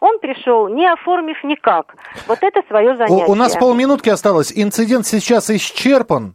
он 0.01 0.19
пришел, 0.19 0.69
не 0.69 0.87
оформив 0.91 1.45
никак. 1.45 1.95
Вот 2.27 2.39
это 2.41 2.63
свое 2.67 2.97
занятие. 2.97 3.27
У, 3.27 3.33
у 3.33 3.35
нас 3.35 3.55
полминутки 3.55 4.09
осталось. 4.09 4.51
Инцидент 4.57 5.07
сейчас 5.07 5.51
исчерпан. 5.51 6.35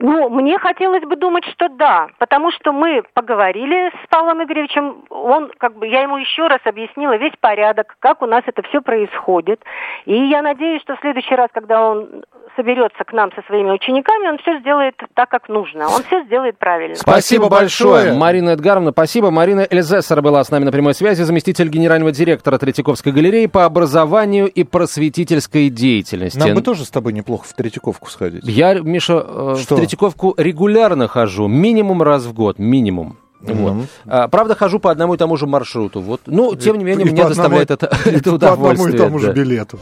Ну, 0.00 0.28
мне 0.28 0.58
хотелось 0.58 1.04
бы 1.04 1.16
думать, 1.16 1.44
что 1.52 1.68
да, 1.68 2.08
потому 2.18 2.50
что 2.50 2.72
мы 2.72 3.02
поговорили 3.14 3.90
с 3.90 4.08
Павлом 4.08 4.42
Игоревичем, 4.42 5.04
он, 5.08 5.52
как 5.58 5.76
бы, 5.76 5.86
я 5.86 6.02
ему 6.02 6.16
еще 6.16 6.48
раз 6.48 6.60
объяснила 6.64 7.16
весь 7.16 7.34
порядок, 7.40 7.96
как 8.00 8.20
у 8.22 8.26
нас 8.26 8.42
это 8.46 8.62
все 8.62 8.80
происходит, 8.82 9.62
и 10.04 10.14
я 10.14 10.42
надеюсь, 10.42 10.82
что 10.82 10.96
в 10.96 11.00
следующий 11.00 11.36
раз, 11.36 11.48
когда 11.52 11.88
он 11.88 12.24
соберется 12.56 13.04
к 13.04 13.12
нам 13.12 13.30
со 13.34 13.42
своими 13.42 13.70
учениками, 13.70 14.28
он 14.28 14.38
все 14.38 14.58
сделает 14.60 14.94
так, 15.14 15.28
как 15.28 15.48
нужно. 15.48 15.88
Он 15.88 16.02
все 16.04 16.24
сделает 16.24 16.58
правильно. 16.58 16.94
Спасибо, 16.94 17.48
большое. 17.48 18.14
Марина 18.14 18.50
Эдгаровна, 18.50 18.92
спасибо. 18.92 19.30
Марина 19.30 19.66
Эльзессер 19.68 20.22
была 20.22 20.42
с 20.44 20.50
нами 20.50 20.64
на 20.64 20.72
прямой 20.72 20.94
связи, 20.94 21.22
заместитель 21.22 21.68
генерального 21.68 22.12
директора 22.12 22.58
Третьяковской 22.58 23.12
галереи 23.12 23.46
по 23.46 23.64
образованию 23.64 24.46
и 24.46 24.64
просветительской 24.64 25.68
деятельности. 25.68 26.38
Нам 26.38 26.54
бы 26.54 26.62
тоже 26.62 26.84
с 26.84 26.90
тобой 26.90 27.12
неплохо 27.12 27.46
в 27.48 27.54
Третьяковку 27.54 28.08
сходить. 28.08 28.44
Я, 28.44 28.74
Миша, 28.74 29.24
э, 29.26 29.56
Что? 29.60 29.76
Третьяковку 29.84 30.34
регулярно 30.38 31.08
хожу, 31.08 31.46
минимум 31.46 32.02
раз 32.02 32.24
в 32.24 32.32
год, 32.32 32.58
минимум. 32.58 33.18
Вот. 33.42 33.86
А, 34.06 34.28
правда, 34.28 34.54
хожу 34.54 34.78
по 34.78 34.90
одному 34.90 35.12
и 35.12 35.16
тому 35.18 35.36
же 35.36 35.46
маршруту. 35.46 36.00
Вот. 36.00 36.22
Ну, 36.24 36.54
тем 36.54 36.78
не 36.78 36.84
менее, 36.84 37.06
и 37.06 37.10
меня 37.10 37.28
доставляет 37.28 37.70
одному, 37.70 37.92
это, 37.92 38.10
это 38.16 38.32
удовольствие. 38.32 38.98
По 38.98 39.04
одному 39.04 39.18
и 39.18 39.18
тому 39.18 39.18
да. 39.18 39.26
же 39.26 39.32
билету. 39.34 39.78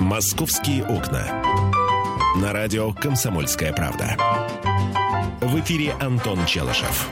«Московские 0.00 0.84
окна». 0.84 1.22
На 2.42 2.52
радио 2.52 2.92
«Комсомольская 2.92 3.72
правда». 3.72 4.16
В 5.40 5.58
эфире 5.60 5.94
Антон 6.00 6.44
Челышев. 6.44 7.08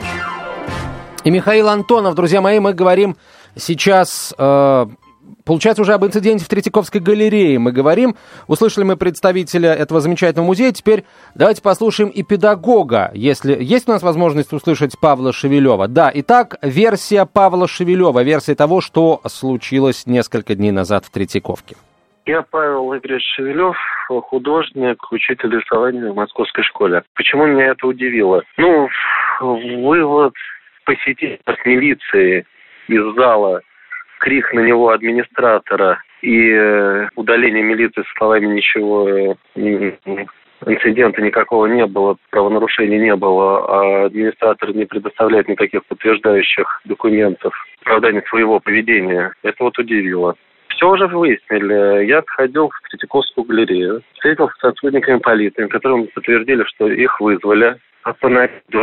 И 1.25 1.31
Михаил 1.31 1.69
Антонов, 1.71 2.15
друзья 2.15 2.43
мои, 2.43 2.61
мы 2.61 2.75
говорим 2.75 3.17
сейчас... 3.57 4.35
Э, 4.37 4.87
Получается, 5.49 5.81
уже 5.81 5.95
об 5.95 6.05
инциденте 6.05 6.45
в 6.45 6.49
Третьяковской 6.49 6.99
галерее 6.99 7.59
мы 7.59 7.73
говорим. 7.73 8.17
Услышали 8.49 8.85
мы 8.85 8.99
представителя 8.99 9.73
этого 9.73 10.03
замечательного 10.03 10.47
музея. 10.47 10.73
Теперь 10.73 11.05
давайте 11.35 11.63
послушаем 11.63 12.11
и 12.11 12.23
педагога, 12.23 13.11
если 13.15 13.57
есть 13.59 13.89
у 13.89 13.93
нас 13.93 14.03
возможность 14.03 14.53
услышать 14.53 15.01
Павла 15.01 15.33
Шевелева. 15.33 15.89
Да, 15.89 16.11
итак, 16.13 16.57
версия 16.61 17.25
Павла 17.25 17.67
Шевелева, 17.67 18.23
версия 18.23 18.55
того, 18.57 18.83
что 18.83 19.23
случилось 19.27 20.05
несколько 20.07 20.55
дней 20.55 20.71
назад 20.71 21.07
в 21.07 21.11
Третьяковке. 21.11 21.77
Я 22.27 22.43
Павел 22.43 22.95
Игоревич 22.95 23.25
Шевелев, 23.35 23.77
художник, 24.25 24.99
учитель 25.11 25.49
рисования 25.49 26.13
в 26.13 26.15
московской 26.15 26.63
школе. 26.63 27.05
Почему 27.15 27.47
меня 27.47 27.69
это 27.69 27.87
удивило? 27.87 28.43
Ну, 28.59 28.87
вывод 29.41 30.35
посетителя 30.85 31.39
с 31.47 31.65
милиции 31.65 32.45
из 32.89 33.15
зала, 33.17 33.63
крик 34.19 34.53
на 34.53 34.61
него 34.61 34.91
администратора 34.91 36.03
и 36.23 36.51
э, 36.51 37.09
удаление 37.17 37.63
милиции 37.63 38.03
словами 38.17 38.47
ничего 38.47 39.37
не, 39.55 39.97
инцидента 40.67 41.23
никакого 41.23 41.67
не 41.67 41.87
было, 41.87 42.17
правонарушений 42.31 42.99
не 42.99 43.15
было, 43.15 43.67
а 43.67 44.05
администратор 44.07 44.75
не 44.75 44.85
предоставляет 44.85 45.49
никаких 45.49 45.85
подтверждающих 45.87 46.81
документов 46.85 47.55
оправдания 47.83 48.23
своего 48.29 48.61
поведения. 48.61 49.33
Это 49.43 49.65
вот 49.65 49.79
удивило. 49.79 50.35
Все 50.79 50.89
уже 50.89 51.09
выяснили. 51.09 52.07
Я 52.07 52.23
ходил 52.25 52.69
в 52.69 52.89
Третьяковскую 52.89 53.45
галерею, 53.45 54.01
встретился 54.15 54.55
с 54.55 54.61
сотрудниками 54.61 55.19
полиции, 55.19 55.67
которые 55.67 56.07
подтвердили, 56.07 56.63
что 56.69 56.89
их 56.89 57.21
вызвали 57.21 57.79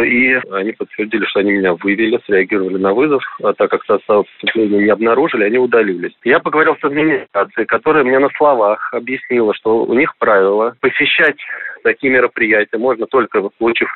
и 0.04 0.34
они 0.52 0.74
подтвердили, 0.74 1.26
что 1.26 1.40
они 1.40 1.54
меня 1.54 1.74
вывели, 1.74 2.20
среагировали 2.26 2.78
на 2.78 2.94
вызов, 2.94 3.24
а 3.42 3.54
так 3.54 3.72
как 3.72 3.86
состав 3.86 4.26
преступления 4.42 4.84
не 4.84 4.90
обнаружили, 4.90 5.46
они 5.46 5.58
удалились. 5.58 6.12
Я 6.24 6.40
поговорил 6.40 6.76
с 6.76 6.84
администрацией, 6.84 7.66
которая 7.66 8.04
мне 8.04 8.20
на 8.20 8.30
словах 8.38 8.94
объяснила, 8.94 9.54
что 9.56 9.86
у 9.86 9.94
них 9.94 10.14
правило 10.20 10.76
посещать 10.82 11.38
такие 11.84 12.12
мероприятия 12.12 12.78
можно 12.78 13.06
только 13.06 13.42
получив 13.58 13.90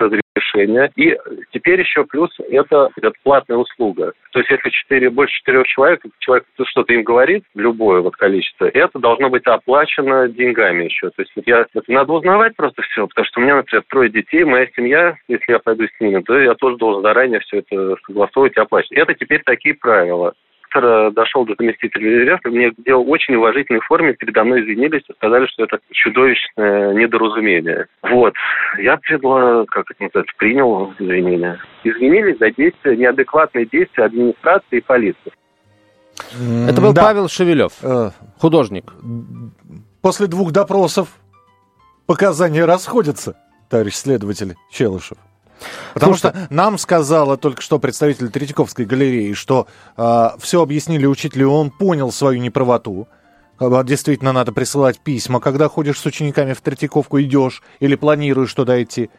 разрешение. 0.54 0.92
И 0.96 1.18
теперь 1.52 1.80
еще 1.82 2.04
плюс 2.06 2.30
это, 2.50 2.90
это 2.96 3.12
платная 3.24 3.58
услуга. 3.58 4.14
То 4.32 4.40
есть 4.40 4.52
если 4.52 4.70
4, 4.70 5.10
больше 5.10 5.34
четырех 5.40 5.66
человек, 5.68 6.02
человек 6.20 6.46
что-то 6.64 6.94
им 6.94 7.04
говорит, 7.04 7.44
любое 7.56 8.02
вот 8.02 8.16
количество, 8.16 8.66
это 8.66 9.00
должно 9.00 9.30
быть 9.30 9.46
оплачено 9.48 10.28
деньгами 10.30 10.86
еще. 10.86 11.10
То 11.10 11.22
есть 11.22 11.32
я, 11.46 11.66
это 11.74 11.92
надо 11.92 12.14
узнавать 12.14 12.56
просто 12.56 12.82
все, 12.84 13.08
потому 13.08 13.26
что 13.26 13.40
у 13.40 13.44
меня, 13.44 13.56
например, 13.56 13.84
трое 13.90 14.10
детей, 14.10 14.44
моя 14.44 14.68
семья, 14.76 15.16
если 15.28 15.52
я 15.52 15.60
пойду 15.60 15.86
с 15.86 16.00
ними, 16.00 16.22
то 16.22 16.38
я 16.40 16.54
тоже 16.56 16.78
должен 16.78 17.02
заранее 17.02 17.40
все 17.42 17.60
это 17.60 17.96
согласовывать 18.06 18.56
и 18.56 18.60
оплачивать. 18.60 18.98
Это 18.98 19.14
теперь 19.14 19.42
такие 19.44 19.76
правила 19.76 20.34
директор 20.70 21.12
дошел 21.12 21.46
до 21.46 21.56
заместителя 21.58 22.26
директора, 22.26 22.52
мне 22.52 22.72
в 22.72 23.10
очень 23.10 23.36
уважительной 23.36 23.82
форме 23.82 24.14
передо 24.14 24.44
мной 24.44 24.62
извинились 24.62 25.04
и 25.10 25.14
сказали, 25.14 25.48
что 25.48 25.64
это 25.64 25.80
чудовищное 25.92 26.94
недоразумение. 26.94 27.88
Вот. 28.04 28.34
Я 28.78 28.98
предла, 28.98 29.66
как 29.66 29.90
это 29.92 30.04
называется, 30.04 30.34
принял 30.38 30.94
извинения. 31.00 31.60
Извинились 31.84 32.38
за 32.40 32.52
действия, 32.52 32.96
неадекватные 32.96 33.66
действия 33.66 34.06
администрации 34.06 34.78
и 34.78 34.82
полиции. 34.82 35.32
Это 36.68 36.82
был 36.82 36.94
да. 36.94 37.04
Павел 37.04 37.30
Шевелев, 37.30 37.74
э, 37.82 38.12
художник. 38.38 38.94
После 40.02 40.28
двух 40.28 40.52
допросов 40.52 41.10
показания 42.06 42.66
расходятся, 42.66 43.38
товарищ 43.70 43.94
следователь 43.94 44.56
Челышев. 44.70 45.18
Потому 45.94 46.16
Слушай, 46.16 46.34
что 46.36 46.48
нам 46.50 46.78
сказала 46.78 47.38
только 47.38 47.62
что 47.62 47.80
представитель 47.80 48.30
Третьяковской 48.30 48.86
галереи, 48.86 49.34
что 49.34 49.68
э, 49.98 50.30
все 50.40 50.62
объяснили 50.62 51.06
учителю, 51.06 51.50
он 51.50 51.72
понял 51.72 52.12
свою 52.12 52.42
неправоту. 52.42 53.08
А, 53.60 53.84
действительно, 53.84 54.32
надо 54.32 54.52
присылать 54.52 55.00
письма, 55.00 55.40
когда 55.40 55.68
ходишь 55.68 56.00
с 56.00 56.06
учениками 56.06 56.54
в 56.54 56.62
Третьяковку, 56.62 57.20
идешь 57.22 57.62
или 57.80 57.96
планируешь 57.96 58.54
туда 58.54 58.82
идти. 58.82 59.10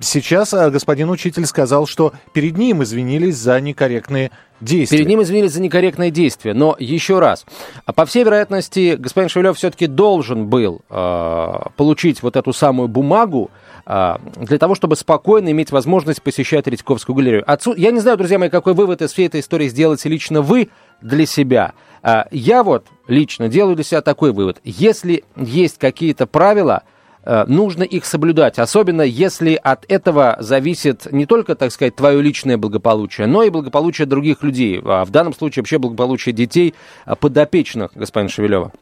Сейчас 0.00 0.52
а, 0.52 0.70
господин 0.70 1.08
учитель 1.10 1.46
сказал, 1.46 1.86
что 1.86 2.12
перед 2.32 2.58
ним 2.58 2.82
извинились 2.82 3.36
за 3.36 3.58
некорректные 3.60 4.30
действия. 4.60 4.98
Перед 4.98 5.08
ним 5.08 5.22
извинились 5.22 5.52
за 5.52 5.62
некорректные 5.62 6.10
действия. 6.10 6.52
Но 6.52 6.76
еще 6.78 7.18
раз, 7.18 7.46
по 7.94 8.04
всей 8.04 8.24
вероятности, 8.24 8.96
господин 8.96 9.28
Шевелев 9.28 9.56
все-таки 9.56 9.86
должен 9.86 10.48
был 10.48 10.82
э, 10.90 11.52
получить 11.76 12.22
вот 12.22 12.36
эту 12.36 12.52
самую 12.52 12.88
бумагу, 12.88 13.50
а, 13.88 14.20
для 14.36 14.58
того, 14.58 14.74
чтобы 14.74 14.96
спокойно 14.96 15.50
иметь 15.50 15.70
возможность 15.70 16.20
посещать 16.20 16.64
Третьяковскую 16.64 17.14
галерею. 17.14 17.50
Отцу... 17.50 17.72
Я 17.74 17.92
не 17.92 18.00
знаю, 18.00 18.16
друзья 18.16 18.38
мои, 18.38 18.48
какой 18.48 18.74
вывод 18.74 19.00
из 19.00 19.12
всей 19.12 19.26
этой 19.26 19.40
истории 19.40 19.68
сделаете 19.68 20.08
лично 20.08 20.42
вы 20.42 20.70
для 21.00 21.24
себя. 21.24 21.72
А, 22.02 22.26
я 22.30 22.62
вот 22.64 22.86
лично 23.06 23.48
делаю 23.48 23.76
для 23.76 23.84
себя 23.84 24.02
такой 24.02 24.32
вывод. 24.32 24.58
Если 24.64 25.24
есть 25.36 25.78
какие-то 25.78 26.26
правила, 26.26 26.82
нужно 27.26 27.82
их 27.82 28.04
соблюдать, 28.04 28.58
особенно 28.58 29.02
если 29.02 29.58
от 29.60 29.84
этого 29.88 30.36
зависит 30.40 31.10
не 31.12 31.26
только, 31.26 31.54
так 31.54 31.72
сказать, 31.72 31.96
твое 31.96 32.22
личное 32.22 32.56
благополучие, 32.56 33.26
но 33.26 33.42
и 33.42 33.50
благополучие 33.50 34.06
других 34.06 34.42
людей, 34.42 34.80
а 34.84 35.04
в 35.04 35.10
данном 35.10 35.34
случае 35.34 35.62
вообще 35.62 35.78
благополучие 35.78 36.32
детей 36.32 36.74
подопечных 37.20 37.90
господина 37.94 38.30
Шевелева. 38.30 38.72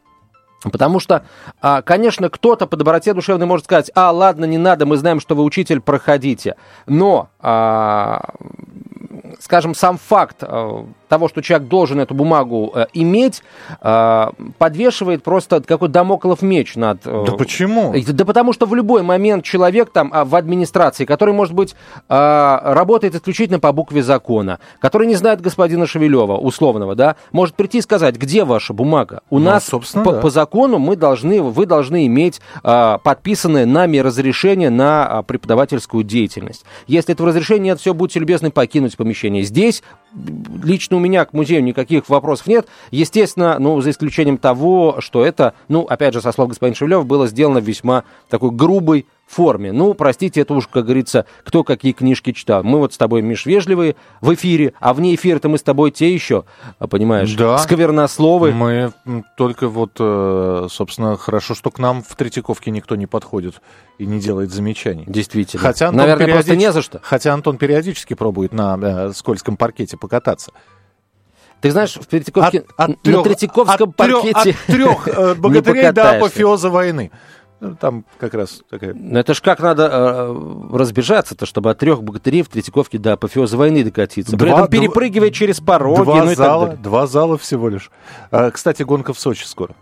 Потому 0.71 1.01
что, 1.01 1.25
а, 1.61 1.83
конечно, 1.83 2.29
кто-то 2.29 2.67
по 2.67 2.77
доброте 2.77 3.13
душевной 3.13 3.47
может 3.47 3.67
сказать, 3.67 3.91
а, 3.95 4.11
ладно, 4.11 4.45
не 4.45 4.59
надо, 4.59 4.87
мы 4.87 4.97
знаем, 4.97 5.21
что 5.21 5.35
вы 5.35 5.43
учитель, 5.43 5.81
проходите. 5.81 6.57
Но, 6.87 7.29
а, 7.41 8.31
скажем, 9.41 9.75
сам 9.75 9.99
факт 9.99 10.39
а, 10.43 10.87
того, 11.09 11.29
что 11.29 11.43
человек 11.43 11.69
должен 11.69 12.01
эту 12.01 12.15
бумагу 12.15 12.73
э, 12.75 12.87
иметь, 12.95 13.43
э, 13.81 14.27
подвешивает 14.59 15.23
просто 15.23 15.61
какой-то 15.63 15.93
домоклов 15.93 16.43
меч 16.43 16.77
над... 16.77 17.01
Э, 17.05 17.25
да 17.27 17.33
почему? 17.33 17.95
Да 18.07 18.25
потому 18.25 18.53
что 18.53 18.67
в 18.67 18.75
любой 18.75 19.03
момент 19.03 19.45
человек 19.45 19.91
там 19.91 20.13
э, 20.13 20.25
в 20.25 20.35
администрации, 20.35 21.05
который, 21.05 21.35
может 21.35 21.55
быть, 21.55 21.75
э, 22.09 22.59
работает 22.63 23.15
исключительно 23.15 23.61
по 23.61 23.73
букве 23.73 24.03
закона, 24.03 24.59
который 24.81 25.07
не 25.07 25.15
знает 25.15 25.41
господина 25.41 25.87
Шевелева, 25.87 26.37
условного, 26.37 26.95
да, 26.95 27.17
может 27.33 27.55
прийти 27.55 27.79
и 27.79 27.83
сказать, 27.83 28.17
где 28.17 28.45
ваша 28.45 28.73
бумага? 28.73 29.23
У 29.31 29.39
ну, 29.39 29.47
нас 29.47 29.69
по, 29.69 29.81
да. 30.13 30.21
по 30.21 30.31
закону 30.31 30.79
мы 30.79 30.97
должны, 30.97 31.43
вы 31.43 31.67
должны 31.67 32.07
иметь 32.07 32.41
э, 32.63 32.99
подписанное 33.03 33.67
нами 33.67 33.99
разрешение 33.99 34.71
на 34.71 35.09
э, 35.11 35.23
преподавательскую 35.27 36.05
деятельность. 36.05 36.65
Если 36.87 37.13
этого 37.13 37.29
разрешения 37.29 37.65
нет, 37.65 37.81
все, 37.81 37.95
будьте 37.95 38.21
любезны 38.21 38.51
покинуть 38.51 38.97
помещение. 38.97 39.43
Здесь 39.43 39.83
лично 40.63 40.94
у 40.95 41.01
меня 41.01 41.25
к 41.25 41.33
музею 41.33 41.63
никаких 41.63 42.09
вопросов 42.09 42.47
нет. 42.47 42.67
Естественно, 42.91 43.59
ну, 43.59 43.81
за 43.81 43.91
исключением 43.91 44.39
того, 44.39 44.97
что 45.01 45.25
это, 45.25 45.55
ну, 45.69 45.83
опять 45.83 46.15
же, 46.15 46.21
со 46.21 46.33
слов 46.33 46.49
господина 46.49 46.77
Шевлева, 46.77 47.03
было 47.03 47.27
сделано 47.27 47.59
весьма 47.59 48.05
такой 48.29 48.51
грубой 48.51 49.07
форме. 49.27 49.73
Ну, 49.73 49.95
простите, 49.95 50.41
это 50.41 50.55
уж, 50.55 50.67
как 50.67 50.85
говорится, 50.85 51.27
кто 51.45 51.65
какие 51.65 51.93
книжки 51.93 52.33
читал. 52.33 52.63
Мы 52.63 52.79
вот 52.79 52.95
с 52.95 52.99
тобой, 52.99 53.23
Миш, 53.23 53.47
вежливые 53.47 53.97
в 54.21 54.33
эфире, 54.35 54.75
а 54.81 54.95
вне 54.95 55.15
эфира-то 55.15 55.49
мы 55.49 55.59
с 55.59 55.63
тобой 55.63 55.91
те 55.91 56.13
еще, 56.13 56.45
понимаешь, 56.91 57.33
да. 57.35 57.59
сквернословы. 57.59 58.53
Мы 58.53 58.93
только 59.37 59.69
вот, 59.69 59.93
э, 59.99 60.69
собственно, 60.71 61.17
хорошо, 61.17 61.55
что 61.55 61.71
к 61.71 61.79
нам 61.79 62.03
в 62.03 62.15
Третьяковке 62.17 62.71
никто 62.71 62.97
не 62.97 63.07
подходит 63.07 63.61
и 63.99 64.07
не 64.07 64.21
делает 64.21 64.53
замечаний. 64.53 65.05
Действительно. 65.07 65.63
Хотя 65.63 65.89
Антон 65.89 66.07
Наверное, 66.07 66.35
просто 66.35 66.57
не 66.57 66.73
за 66.73 66.83
что. 66.83 67.01
Хотя 67.03 67.33
Антон 67.33 67.59
периодически 67.59 68.15
пробует 68.15 68.53
на 68.53 68.79
э, 68.81 69.13
скользком 69.15 69.57
паркете 69.57 69.97
покататься. 69.97 70.53
Ты 71.65 71.71
знаешь, 71.71 71.95
в 71.95 72.05
Третьяковке, 72.05 72.65
от, 72.77 72.91
от 72.91 73.03
трех, 73.03 73.17
на 73.17 73.23
Третьяковском 73.23 73.89
от 73.89 73.97
паркете... 73.97 74.51
От 74.51 74.57
трех 74.67 75.09
э, 75.09 75.35
богатырей 75.39 75.93
до 75.93 76.11
апофеоза 76.11 76.69
войны. 76.69 77.11
Ну, 77.61 77.77
там 77.77 78.05
как 78.19 78.35
раз 78.35 78.63
такая... 78.69 78.95
Но 78.95 79.21
это 79.21 79.33
ж 79.35 79.41
как 79.41 79.61
надо 79.61 79.89
э, 79.91 80.77
разбежаться-то, 80.77 81.47
чтобы 81.47 81.71
от 81.71 81.79
трех 81.79 82.03
богатырей 82.03 82.43
в 82.43 82.49
Третьяковке 82.49 82.99
до 82.99 83.15
апофеоза 83.15 83.57
войны 83.57 83.85
докатиться. 83.85 84.37
Два, 84.37 84.47
При 84.47 84.53
этом 84.55 84.69
перепрыгивая 84.69 85.29
два, 85.29 85.35
через 85.35 85.61
пороги. 85.61 86.03
Два, 86.03 86.25
ну, 86.25 86.35
зала, 86.35 86.77
два 86.77 87.07
зала 87.07 87.39
всего 87.39 87.69
лишь. 87.69 87.91
А, 88.31 88.51
кстати, 88.51 88.83
гонка 88.83 89.13
в 89.13 89.19
Сочи 89.19 89.45
скоро. 89.45 89.75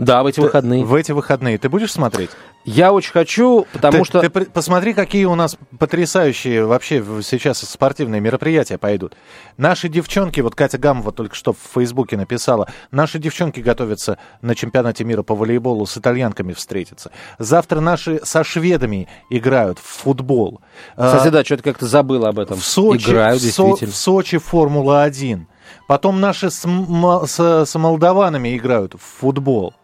Да, 0.00 0.22
в 0.22 0.26
эти 0.26 0.40
выходные. 0.40 0.84
В 0.84 0.94
эти 0.94 1.12
выходные. 1.12 1.58
Ты 1.58 1.68
будешь 1.68 1.92
смотреть? 1.92 2.30
Я 2.64 2.92
очень 2.92 3.12
хочу, 3.12 3.66
потому 3.72 3.98
ты, 3.98 4.04
что... 4.04 4.20
Ты 4.20 4.30
посмотри, 4.30 4.92
какие 4.92 5.24
у 5.24 5.34
нас 5.34 5.56
потрясающие 5.78 6.64
вообще 6.64 7.02
сейчас 7.22 7.58
спортивные 7.60 8.20
мероприятия 8.20 8.76
пойдут. 8.76 9.14
Наши 9.56 9.88
девчонки, 9.88 10.40
вот 10.40 10.54
Катя 10.54 10.78
Гамова 10.78 11.12
только 11.12 11.34
что 11.34 11.52
в 11.52 11.58
Фейсбуке 11.74 12.16
написала, 12.16 12.68
наши 12.90 13.18
девчонки 13.18 13.60
готовятся 13.60 14.18
на 14.42 14.54
чемпионате 14.54 15.04
мира 15.04 15.22
по 15.22 15.34
волейболу 15.34 15.86
с 15.86 15.96
итальянками 15.96 16.52
встретиться. 16.52 17.10
Завтра 17.38 17.80
наши 17.80 18.20
со 18.24 18.44
шведами 18.44 19.08
играют 19.30 19.78
в 19.78 19.86
футбол. 20.02 20.60
Кстати, 20.92 21.28
а, 21.28 21.30
да, 21.30 21.44
что-то 21.44 21.62
как-то 21.62 21.86
забыл 21.86 22.26
об 22.26 22.38
этом. 22.38 22.58
В 22.58 22.64
Сочи, 22.64 23.10
играют, 23.10 23.40
в, 23.40 23.44
действительно. 23.44 23.92
в 23.92 23.96
Сочи 23.96 24.38
Формула-1. 24.38 25.46
Потом 25.86 26.20
наши 26.20 26.50
с, 26.50 26.66
с, 26.66 27.64
с 27.66 27.78
молдаванами 27.78 28.56
играют 28.56 28.94
в 28.94 29.20
футбол. 29.20 29.74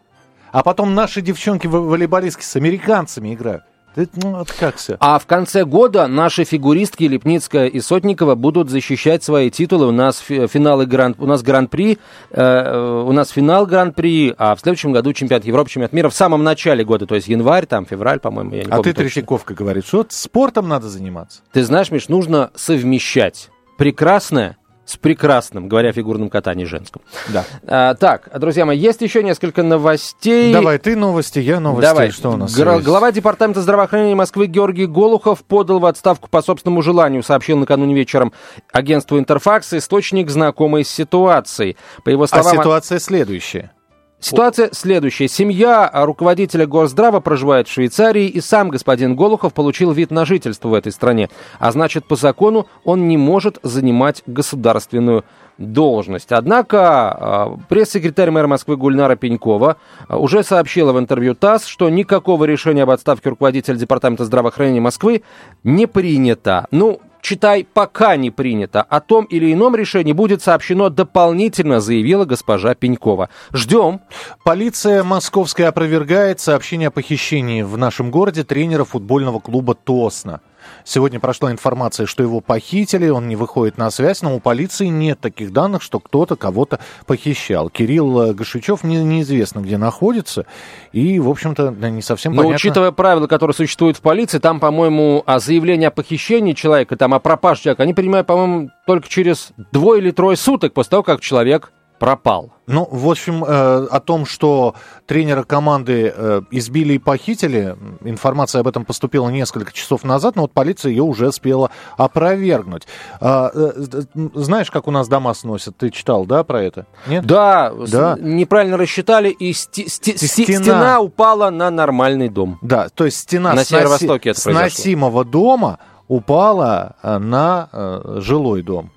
А 0.51 0.63
потом 0.63 0.95
наши 0.95 1.21
девчонки 1.21 1.67
волейболистки 1.67 2.43
с 2.43 2.55
американцами 2.55 3.33
играют. 3.33 3.63
Это, 3.97 4.11
ну, 4.21 4.41
это 4.41 4.53
как 4.53 4.75
все. 4.75 4.95
А 4.99 5.17
в 5.17 5.25
конце 5.25 5.65
года 5.65 6.05
наши 6.05 6.43
фигуристки 6.43 7.05
Лепницкая 7.05 7.65
и 7.65 7.79
Сотникова 7.79 8.35
будут 8.35 8.69
защищать 8.69 9.23
свои 9.23 9.49
титулы. 9.49 9.87
У 9.87 9.91
нас 9.91 10.19
финалы 10.19 10.85
гран, 10.85 11.15
у 11.17 11.25
нас 11.25 11.41
гран-при, 11.41 11.97
э, 12.29 13.03
у 13.07 13.11
нас 13.11 13.31
финал 13.31 13.65
гран-при, 13.65 14.35
а 14.37 14.55
в 14.55 14.59
следующем 14.59 14.91
году 14.91 15.13
чемпионат 15.13 15.45
Европы, 15.45 15.71
чемпионат 15.71 15.93
мира 15.93 16.09
в 16.09 16.13
самом 16.13 16.43
начале 16.43 16.85
года, 16.85 17.07
то 17.07 17.15
есть 17.15 17.27
январь, 17.27 17.65
там, 17.65 17.87
февраль, 17.87 18.19
по-моему, 18.19 18.51
я 18.51 18.57
не 18.57 18.67
а 18.67 18.75
помню. 18.75 18.81
А 18.81 18.83
ты, 18.83 18.93
Третьяковка, 18.93 19.55
говоришь, 19.55 19.85
что 19.85 20.05
спортом 20.09 20.67
надо 20.67 20.89
заниматься? 20.89 21.41
Ты 21.51 21.63
знаешь, 21.63 21.89
Миш, 21.89 22.07
нужно 22.07 22.51
совмещать 22.53 23.49
прекрасное 23.79 24.57
с 24.87 24.95
прекрасным, 24.95 25.67
говоря 25.67 25.89
о 25.89 25.93
фигурном 25.93 26.29
катании 26.29 26.63
женском. 26.63 27.01
Да. 27.27 27.43
А, 27.67 27.93
так, 27.95 28.29
друзья 28.39 28.65
мои, 28.65 28.77
есть 28.77 29.01
еще 29.01 29.21
несколько 29.21 29.61
новостей. 29.61 30.53
Давай, 30.53 30.79
ты 30.79 30.95
новости, 30.95 31.39
я 31.39 31.59
новости. 31.59 31.87
Давай. 31.87 32.09
Что 32.09 32.31
у 32.31 32.37
нас 32.37 32.55
Гра- 32.55 32.75
есть? 32.75 32.85
Глава 32.85 33.11
Департамента 33.11 33.61
здравоохранения 33.61 34.15
Москвы 34.15 34.47
Георгий 34.47 34.85
Голухов 34.85 35.43
подал 35.43 35.79
в 35.79 35.85
отставку 35.85 36.29
по 36.29 36.41
собственному 36.41 36.81
желанию, 36.81 37.21
сообщил 37.21 37.57
накануне 37.57 37.93
вечером 37.93 38.31
агентству 38.71 39.19
Интерфакс, 39.19 39.73
источник 39.73 40.29
знакомой 40.29 40.85
с 40.85 40.89
ситуацией. 40.89 41.75
По 42.05 42.09
его 42.09 42.25
словам... 42.25 42.53
А 42.53 42.57
ситуация 42.57 42.99
следующая. 42.99 43.71
Ситуация 44.19 44.69
следующая. 44.71 45.27
Семья 45.27 45.91
руководителя 45.93 46.65
Горздрава 46.65 47.19
проживает 47.19 47.67
в 47.67 47.71
Швейцарии, 47.71 48.27
и 48.27 48.41
сам 48.41 48.69
господин 48.69 49.15
Голухов 49.15 49.53
получил 49.53 49.91
вид 49.91 50.09
на 50.09 50.25
жительство 50.25 50.69
в 50.69 50.73
этой 50.73 50.91
стране. 50.91 51.29
А 51.59 51.71
значит, 51.71 52.07
по 52.07 52.15
закону 52.15 52.67
он 52.83 53.07
не 53.07 53.15
может 53.15 53.59
занимать 53.61 54.23
государственную 54.25 55.23
должность. 55.59 56.31
Однако 56.31 57.57
э, 57.59 57.63
пресс-секретарь 57.69 58.31
мэра 58.31 58.47
Москвы 58.47 58.75
Гульнара 58.75 59.15
Пенькова 59.15 59.77
э, 60.07 60.15
уже 60.15 60.43
сообщила 60.43 60.93
в 60.93 60.99
интервью 60.99 61.35
ТАСС, 61.35 61.65
что 61.65 61.89
никакого 61.89 62.45
решения 62.45 62.83
об 62.83 62.89
отставке 62.91 63.29
руководителя 63.29 63.75
Департамента 63.75 64.25
здравоохранения 64.25 64.81
Москвы 64.81 65.23
не 65.63 65.85
принято. 65.85 66.67
Ну, 66.71 67.01
читай, 67.21 67.67
пока 67.71 68.15
не 68.15 68.31
принято. 68.31 68.81
О 68.81 68.99
том 68.99 69.25
или 69.25 69.51
ином 69.53 69.75
решении 69.75 70.13
будет 70.13 70.41
сообщено 70.41 70.89
дополнительно, 70.89 71.79
заявила 71.79 72.25
госпожа 72.25 72.75
Пенькова. 72.75 73.29
Ждем. 73.53 74.01
Полиция 74.43 75.03
московская 75.03 75.67
опровергает 75.67 76.39
сообщение 76.39 76.89
о 76.89 76.91
похищении 76.91 77.61
в 77.61 77.77
нашем 77.77 78.11
городе 78.11 78.43
тренера 78.43 78.83
футбольного 78.83 79.39
клуба 79.39 79.75
«Тосна». 79.75 80.41
Сегодня 80.83 81.19
прошла 81.19 81.51
информация, 81.51 82.05
что 82.05 82.23
его 82.23 82.41
похитили, 82.41 83.09
он 83.09 83.27
не 83.27 83.35
выходит 83.35 83.77
на 83.77 83.91
связь, 83.91 84.21
но 84.21 84.35
у 84.35 84.39
полиции 84.39 84.87
нет 84.87 85.19
таких 85.19 85.51
данных, 85.51 85.81
что 85.81 85.99
кто-то 85.99 86.35
кого-то 86.35 86.79
похищал. 87.05 87.69
Кирилл 87.69 88.21
э, 88.21 88.33
Гашичев 88.33 88.83
не, 88.83 89.03
неизвестно, 89.03 89.59
где 89.59 89.77
находится, 89.77 90.45
и, 90.91 91.19
в 91.19 91.29
общем-то, 91.29 91.71
не 91.71 92.01
совсем 92.01 92.33
но, 92.33 92.43
понятно. 92.43 92.55
учитывая 92.55 92.91
правила, 92.91 93.27
которые 93.27 93.53
существуют 93.53 93.97
в 93.97 94.01
полиции, 94.01 94.39
там, 94.39 94.59
по-моему, 94.59 95.23
о 95.25 95.39
заявлении 95.39 95.85
о 95.85 95.91
похищении 95.91 96.53
человека, 96.53 96.95
там 96.95 97.13
о 97.13 97.19
пропаже 97.19 97.61
человека, 97.61 97.83
они 97.83 97.93
принимают, 97.93 98.27
по-моему, 98.27 98.69
только 98.85 99.07
через 99.09 99.51
двое 99.71 100.01
или 100.01 100.11
трое 100.11 100.37
суток 100.37 100.73
после 100.73 100.91
того, 100.91 101.03
как 101.03 101.21
человек 101.21 101.71
пропал. 101.99 102.51
Ну, 102.67 102.87
в 102.91 103.09
общем, 103.09 103.45
э, 103.45 103.87
о 103.89 103.99
том, 104.01 104.25
что 104.25 104.75
тренера 105.05 105.43
команды 105.43 106.13
э, 106.13 106.41
избили 106.51 106.93
и 106.93 106.97
похитили, 106.97 107.77
информация 108.01 108.59
об 108.59 108.67
этом 108.67 108.83
поступила 108.83 109.29
несколько 109.29 109.71
часов 109.71 110.03
назад, 110.03 110.35
но 110.35 110.43
вот 110.43 110.51
полиция 110.51 110.89
ее 110.89 111.03
уже 111.03 111.29
успела 111.29 111.71
опровергнуть. 111.95 112.85
А, 113.21 113.49
э, 113.53 114.03
знаешь, 114.33 114.69
как 114.69 114.87
у 114.87 114.91
нас 114.91 115.07
дома 115.07 115.33
сносят? 115.33 115.77
Ты 115.77 115.91
читал, 115.91 116.25
да, 116.25 116.43
про 116.43 116.61
это? 116.61 116.87
Нет? 117.07 117.25
Да, 117.25 117.71
да. 117.71 118.15
С, 118.15 118.19
неправильно 118.19 118.75
рассчитали, 118.75 119.29
и 119.29 119.53
сти, 119.53 119.87
сти, 119.87 120.17
стена. 120.17 120.63
стена 120.63 120.99
упала 120.99 121.49
на 121.49 121.71
нормальный 121.71 122.27
дом. 122.27 122.59
Да, 122.61 122.89
то 122.89 123.05
есть 123.05 123.19
стена 123.19 123.53
на 123.53 123.63
северо-востоке 123.63 124.31
это 124.31 124.41
сносимого 124.41 125.23
дома 125.23 125.79
упала 126.09 126.95
э, 127.01 127.17
на 127.17 127.69
э, 127.71 128.17
жилой 128.19 128.61
дом. 128.61 128.91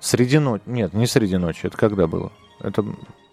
Среди 0.00 0.38
ночи. 0.38 0.62
Нет, 0.66 0.94
не 0.94 1.06
среди 1.06 1.36
ночи. 1.36 1.66
Это 1.66 1.76
когда 1.76 2.08
было? 2.08 2.32
Это, 2.62 2.84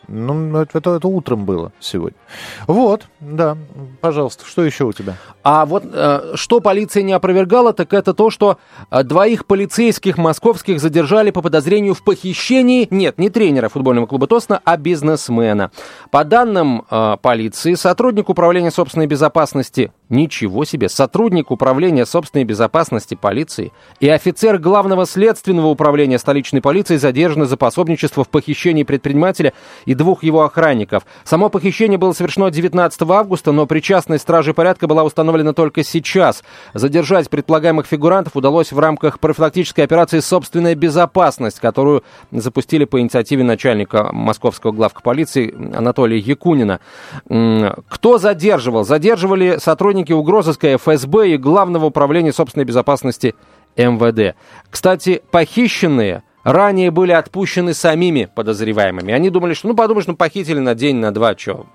ну, 0.07 0.57
это, 0.57 0.79
это, 0.79 1.07
утром 1.07 1.45
было 1.45 1.71
сегодня. 1.79 2.17
Вот, 2.65 3.07
да. 3.19 3.57
Пожалуйста, 4.01 4.43
что 4.45 4.63
еще 4.63 4.85
у 4.85 4.91
тебя? 4.91 5.15
А 5.43 5.65
вот 5.65 5.83
э, 5.85 6.31
что 6.33 6.61
полиция 6.61 7.03
не 7.03 7.13
опровергала, 7.13 7.73
так 7.73 7.93
это 7.93 8.15
то, 8.15 8.31
что 8.31 8.57
э, 8.89 9.03
двоих 9.03 9.45
полицейских 9.45 10.17
московских 10.17 10.81
задержали 10.81 11.29
по 11.29 11.43
подозрению 11.43 11.93
в 11.93 12.03
похищении, 12.03 12.87
нет, 12.89 13.19
не 13.19 13.29
тренера 13.29 13.69
футбольного 13.69 14.07
клуба 14.07 14.25
Тосна, 14.25 14.59
а 14.63 14.77
бизнесмена. 14.77 15.71
По 16.09 16.23
данным 16.23 16.85
э, 16.89 17.17
полиции, 17.21 17.75
сотрудник 17.75 18.29
управления 18.29 18.71
собственной 18.71 19.07
безопасности, 19.07 19.91
ничего 20.09 20.65
себе, 20.65 20.89
сотрудник 20.89 21.51
управления 21.51 22.05
собственной 22.05 22.43
безопасности 22.43 23.15
полиции 23.15 23.71
и 23.99 24.09
офицер 24.09 24.57
главного 24.57 25.05
следственного 25.05 25.67
управления 25.67 26.19
столичной 26.19 26.61
полиции 26.61 26.97
задержаны 26.97 27.45
за 27.45 27.57
пособничество 27.57 28.23
в 28.23 28.29
похищении 28.29 28.83
предпринимателя 28.83 29.53
и 29.85 29.93
двух 29.93 30.23
его 30.23 30.41
охранников. 30.43 31.05
Само 31.23 31.49
похищение 31.49 31.97
было 31.97 32.13
совершено 32.13 32.49
19 32.49 33.01
августа, 33.03 33.51
но 33.51 33.65
причастность 33.65 34.23
стражей 34.23 34.53
порядка 34.53 34.87
была 34.87 35.03
установлена 35.03 35.53
только 35.53 35.83
сейчас. 35.83 36.43
Задержать 36.73 37.29
предполагаемых 37.29 37.85
фигурантов 37.85 38.35
удалось 38.35 38.71
в 38.71 38.79
рамках 38.79 39.19
профилактической 39.19 39.81
операции 39.81 40.19
«Собственная 40.19 40.75
безопасность», 40.75 41.59
которую 41.59 42.03
запустили 42.31 42.85
по 42.85 42.99
инициативе 42.99 43.43
начальника 43.43 44.09
московского 44.11 44.71
главка 44.71 45.01
полиции 45.01 45.53
Анатолия 45.75 46.17
Якунина. 46.17 46.79
Кто 47.27 48.17
задерживал? 48.17 48.83
Задерживали 48.83 49.57
сотрудники 49.59 49.98
угрозыска 50.07 50.77
ФСБ 50.77 51.29
и 51.29 51.38
Главного 51.38 51.85
управления 51.85 52.33
собственной 52.33 52.65
безопасности 52.65 53.35
МВД. 53.77 54.35
Кстати, 54.69 55.21
похищенные 55.31 56.23
ранее 56.43 56.91
были 56.91 57.12
отпущены 57.12 57.73
самими 57.73 58.29
подозреваемыми. 58.33 59.13
Они 59.13 59.29
думали, 59.29 59.53
что, 59.53 59.67
ну, 59.67 59.75
подумаешь, 59.75 60.07
ну, 60.07 60.15
похитили 60.15 60.59
на 60.59 60.75
день, 60.75 60.97
на 60.97 61.13
два, 61.13 61.38
что? 61.38 61.65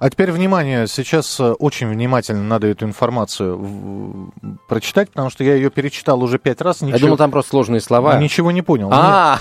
А 0.00 0.10
теперь 0.10 0.32
внимание, 0.32 0.88
сейчас 0.88 1.38
э, 1.38 1.52
очень 1.52 1.88
внимательно 1.88 2.42
надо 2.42 2.66
эту 2.66 2.86
информацию 2.86 4.32
прочитать, 4.68 5.10
потому 5.10 5.30
что 5.30 5.44
я 5.44 5.54
ее 5.54 5.70
перечитал 5.70 6.22
уже 6.22 6.38
пять 6.38 6.60
раз. 6.60 6.80
Ничего... 6.80 6.96
Я 6.96 7.00
думал, 7.00 7.16
там 7.16 7.30
просто 7.30 7.50
сложные 7.50 7.80
слова. 7.80 8.18
Ничего 8.18 8.50
не 8.50 8.62
понял. 8.62 8.90
А, 8.92 9.38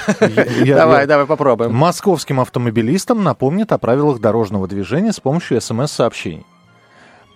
давай, 0.65 1.07
давай 1.07 1.25
попробуем. 1.25 1.73
Московским 1.73 2.39
автомобилистам 2.39 3.23
напомнят 3.23 3.71
о 3.71 3.79
правилах 3.79 4.19
дорожного 4.19 4.67
движения 4.67 5.13
с 5.13 5.19
помощью 5.19 5.59
смс-сообщений. 5.61 6.45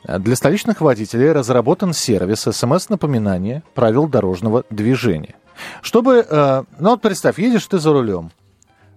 Для 0.05 0.35
столичных 0.35 0.81
водителей 0.81 1.31
разработан 1.31 1.93
сервис 1.93 2.41
смс-напоминания 2.41 3.63
правил 3.73 4.07
дорожного 4.07 4.65
движения. 4.69 5.35
Чтобы, 5.81 6.25
э, 6.29 6.63
ну 6.79 6.89
вот 6.89 7.01
представь, 7.01 7.39
едешь 7.39 7.65
ты 7.67 7.79
за 7.79 7.93
рулем, 7.93 8.31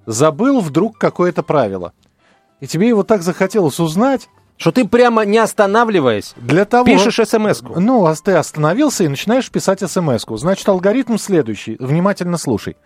забыл 0.06 0.60
вдруг 0.60 0.98
какое-то 0.98 1.42
правило, 1.42 1.92
и 2.60 2.66
тебе 2.66 2.88
его 2.88 3.04
так 3.04 3.22
захотелось 3.22 3.78
узнать, 3.78 4.28
что 4.58 4.72
ты 4.72 4.86
прямо 4.86 5.24
не 5.24 5.38
останавливаясь 5.38 6.34
для 6.36 6.64
того, 6.64 6.84
пишешь 6.84 7.28
смс 7.28 7.62
-ку. 7.62 7.78
Ну, 7.78 8.06
а 8.06 8.14
ты 8.14 8.32
остановился 8.32 9.04
и 9.04 9.08
начинаешь 9.08 9.50
писать 9.50 9.80
смс 9.80 10.24
-ку. 10.24 10.36
Значит, 10.36 10.68
алгоритм 10.68 11.16
следующий. 11.18 11.76
Внимательно 11.78 12.38
слушай. 12.38 12.76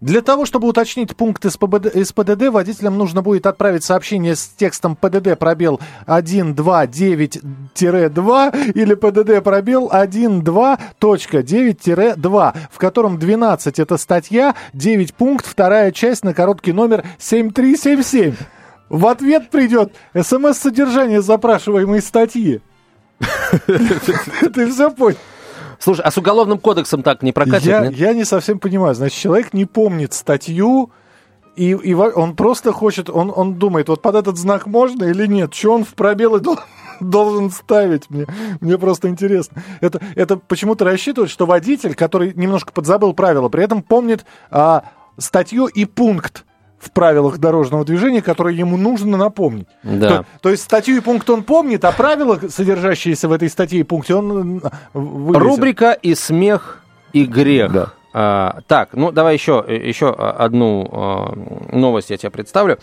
Для 0.00 0.22
того, 0.22 0.44
чтобы 0.44 0.66
уточнить 0.68 1.16
пункт 1.16 1.44
из, 1.44 1.56
ПДД, 1.56 2.48
водителям 2.48 2.98
нужно 2.98 3.22
будет 3.22 3.46
отправить 3.46 3.84
сообщение 3.84 4.34
с 4.34 4.48
текстом 4.48 4.96
ПДД 4.96 5.38
пробел 5.38 5.78
129-2 6.06 8.72
или 8.72 8.94
ПДД 8.94 9.44
пробел 9.44 9.88
1.2.9-2, 9.92 12.56
в 12.70 12.78
котором 12.78 13.18
12 13.18 13.78
это 13.78 13.96
статья, 13.96 14.56
9 14.72 15.14
пункт, 15.14 15.46
вторая 15.46 15.92
часть 15.92 16.24
на 16.24 16.34
короткий 16.34 16.72
номер 16.72 17.04
7377. 17.18 18.34
В 18.90 19.06
ответ 19.06 19.50
придет 19.50 19.94
смс-содержание 20.20 21.22
запрашиваемой 21.22 22.02
статьи. 22.02 22.60
Ты 23.66 24.70
все 24.70 24.90
понял? 24.90 25.16
Слушай, 25.78 26.02
а 26.02 26.10
с 26.10 26.18
уголовным 26.18 26.58
кодексом 26.58 27.02
так 27.02 27.22
не 27.22 27.32
прокатит, 27.32 27.66
я, 27.66 27.80
нет? 27.86 27.94
я 27.94 28.12
не 28.12 28.24
совсем 28.24 28.58
понимаю. 28.58 28.94
Значит, 28.94 29.18
человек 29.18 29.54
не 29.54 29.64
помнит 29.64 30.12
статью, 30.12 30.90
и, 31.56 31.70
и 31.70 31.94
он 31.94 32.34
просто 32.34 32.72
хочет, 32.72 33.08
он, 33.08 33.32
он 33.34 33.54
думает, 33.54 33.88
вот 33.88 34.02
под 34.02 34.16
этот 34.16 34.36
знак 34.36 34.66
можно 34.66 35.04
или 35.04 35.26
нет? 35.26 35.54
Что 35.54 35.72
он 35.72 35.84
в 35.84 35.94
пробелы 35.94 36.42
должен 37.00 37.50
ставить? 37.50 38.10
Мне, 38.10 38.26
мне 38.60 38.76
просто 38.76 39.08
интересно. 39.08 39.62
Это, 39.80 40.02
это 40.16 40.36
почему-то 40.36 40.84
рассчитывает, 40.84 41.30
что 41.30 41.46
водитель, 41.46 41.94
который 41.94 42.34
немножко 42.34 42.72
подзабыл 42.72 43.14
правила, 43.14 43.48
при 43.48 43.62
этом 43.62 43.82
помнит 43.82 44.26
а, 44.50 44.84
статью 45.16 45.66
и 45.66 45.84
пункт 45.84 46.44
в 46.80 46.90
правилах 46.90 47.38
дорожного 47.38 47.84
движения, 47.84 48.22
которые 48.22 48.56
ему 48.56 48.76
нужно 48.76 49.16
напомнить. 49.16 49.68
Да. 49.82 50.08
То, 50.08 50.26
то 50.42 50.48
есть 50.48 50.62
статью 50.62 50.96
и 50.96 51.00
пункт 51.00 51.28
он 51.28 51.44
помнит, 51.44 51.84
а 51.84 51.92
правила, 51.92 52.40
содержащиеся 52.48 53.28
в 53.28 53.32
этой 53.32 53.50
статье 53.50 53.80
и 53.80 53.82
пункте, 53.82 54.14
он 54.14 54.62
вылезет. 54.94 55.42
Рубрика 55.42 55.92
«И 55.92 56.14
смех, 56.14 56.82
и 57.12 57.24
грех». 57.26 57.72
Да. 57.72 57.92
А, 58.12 58.60
так, 58.66 58.94
ну 58.94 59.12
давай 59.12 59.34
еще, 59.34 59.64
еще 59.68 60.12
одну 60.12 60.88
а, 60.90 61.76
новость 61.76 62.10
я 62.10 62.16
тебе 62.16 62.30
представлю. 62.30 62.78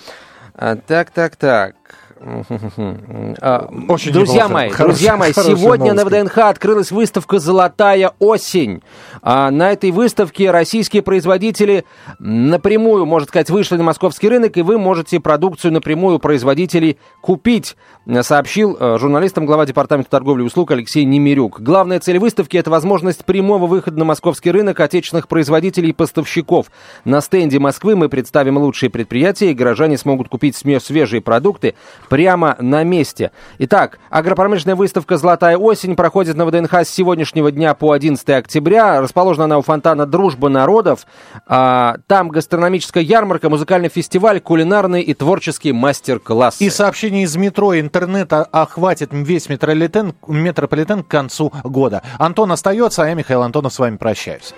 А, 0.53 0.75
так, 0.75 1.11
так, 1.11 1.35
так. 1.35 1.75
Очень 2.19 4.11
друзья 4.11 4.43
неплохо. 4.43 4.53
мои, 4.53 4.69
Хорош, 4.69 4.91
друзья 4.93 5.17
мои, 5.17 5.33
сегодня 5.33 5.93
новости. 5.93 6.15
на 6.15 6.23
ВДНХ 6.23 6.37
открылась 6.39 6.91
выставка 6.91 7.39
«Золотая 7.39 8.11
осень». 8.19 8.81
А 9.21 9.51
на 9.51 9.71
этой 9.71 9.91
выставке 9.91 10.51
российские 10.51 11.01
производители 11.01 11.85
напрямую, 12.19 13.05
можно 13.05 13.27
сказать, 13.27 13.49
вышли 13.49 13.77
на 13.77 13.83
московский 13.83 14.29
рынок, 14.29 14.57
и 14.57 14.61
вы 14.61 14.77
можете 14.77 15.19
продукцию 15.19 15.73
напрямую 15.73 16.19
производителей 16.19 16.97
купить, 17.21 17.75
сообщил 18.21 18.77
э, 18.79 18.97
журналистам 18.99 19.45
глава 19.45 19.65
Департамента 19.65 20.09
торговли 20.09 20.43
и 20.43 20.45
услуг 20.45 20.71
Алексей 20.71 21.05
Немирюк. 21.05 21.61
Главная 21.61 21.99
цель 21.99 22.19
выставки– 22.19 22.57
это 22.57 22.69
возможность 22.71 23.25
прямого 23.25 23.67
выхода 23.67 23.99
на 23.99 24.05
московский 24.05 24.51
рынок 24.51 24.79
отечественных 24.79 25.27
производителей 25.27 25.89
и 25.89 25.93
поставщиков. 25.93 26.67
На 27.05 27.21
стенде 27.21 27.59
Москвы 27.59 27.95
мы 27.95 28.09
представим 28.09 28.57
лучшие 28.57 28.89
предприятия, 28.89 29.51
и 29.51 29.53
горожане 29.53 29.97
смогут 29.97 30.29
купить 30.29 30.55
свежие 30.55 31.21
продукты 31.21 31.75
прямо 32.09 32.55
на 32.59 32.83
месте. 32.83 33.31
Итак, 33.59 33.99
агропромышленная 34.09 34.75
выставка 34.75 35.17
«Золотая 35.17 35.57
осень» 35.57 35.95
проходит 35.95 36.35
на 36.35 36.45
ВДНХ 36.45 36.73
с 36.73 36.89
сегодняшнего 36.89 37.51
дня 37.51 37.73
по 37.73 37.91
11 37.91 38.29
октября. 38.29 39.01
Расположена 39.01 39.45
она 39.45 39.57
у 39.57 39.61
фонтана 39.61 40.05
«Дружба 40.05 40.49
народов». 40.49 41.05
А, 41.45 41.97
там 42.07 42.29
гастрономическая 42.29 43.03
ярмарка, 43.03 43.49
музыкальный 43.49 43.89
фестиваль, 43.89 44.39
кулинарный 44.39 45.01
и 45.01 45.13
творческий 45.13 45.71
мастер-класс. 45.71 46.61
И 46.61 46.69
сообщение 46.69 47.23
из 47.23 47.35
метро, 47.35 47.77
интернет 47.79 48.31
охватит 48.33 49.09
весь 49.11 49.49
метрополитен, 49.49 50.13
метрополитен 50.27 51.03
к 51.03 51.07
концу 51.07 51.51
года. 51.63 52.01
Антон 52.17 52.51
остается, 52.51 53.03
а 53.03 53.07
я, 53.07 53.13
Михаил 53.13 53.43
Антонов, 53.43 53.73
с 53.73 53.79
вами 53.79 53.97
прощаюсь. 53.97 54.53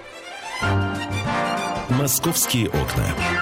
«Московские 1.89 2.67
окна». 2.67 3.38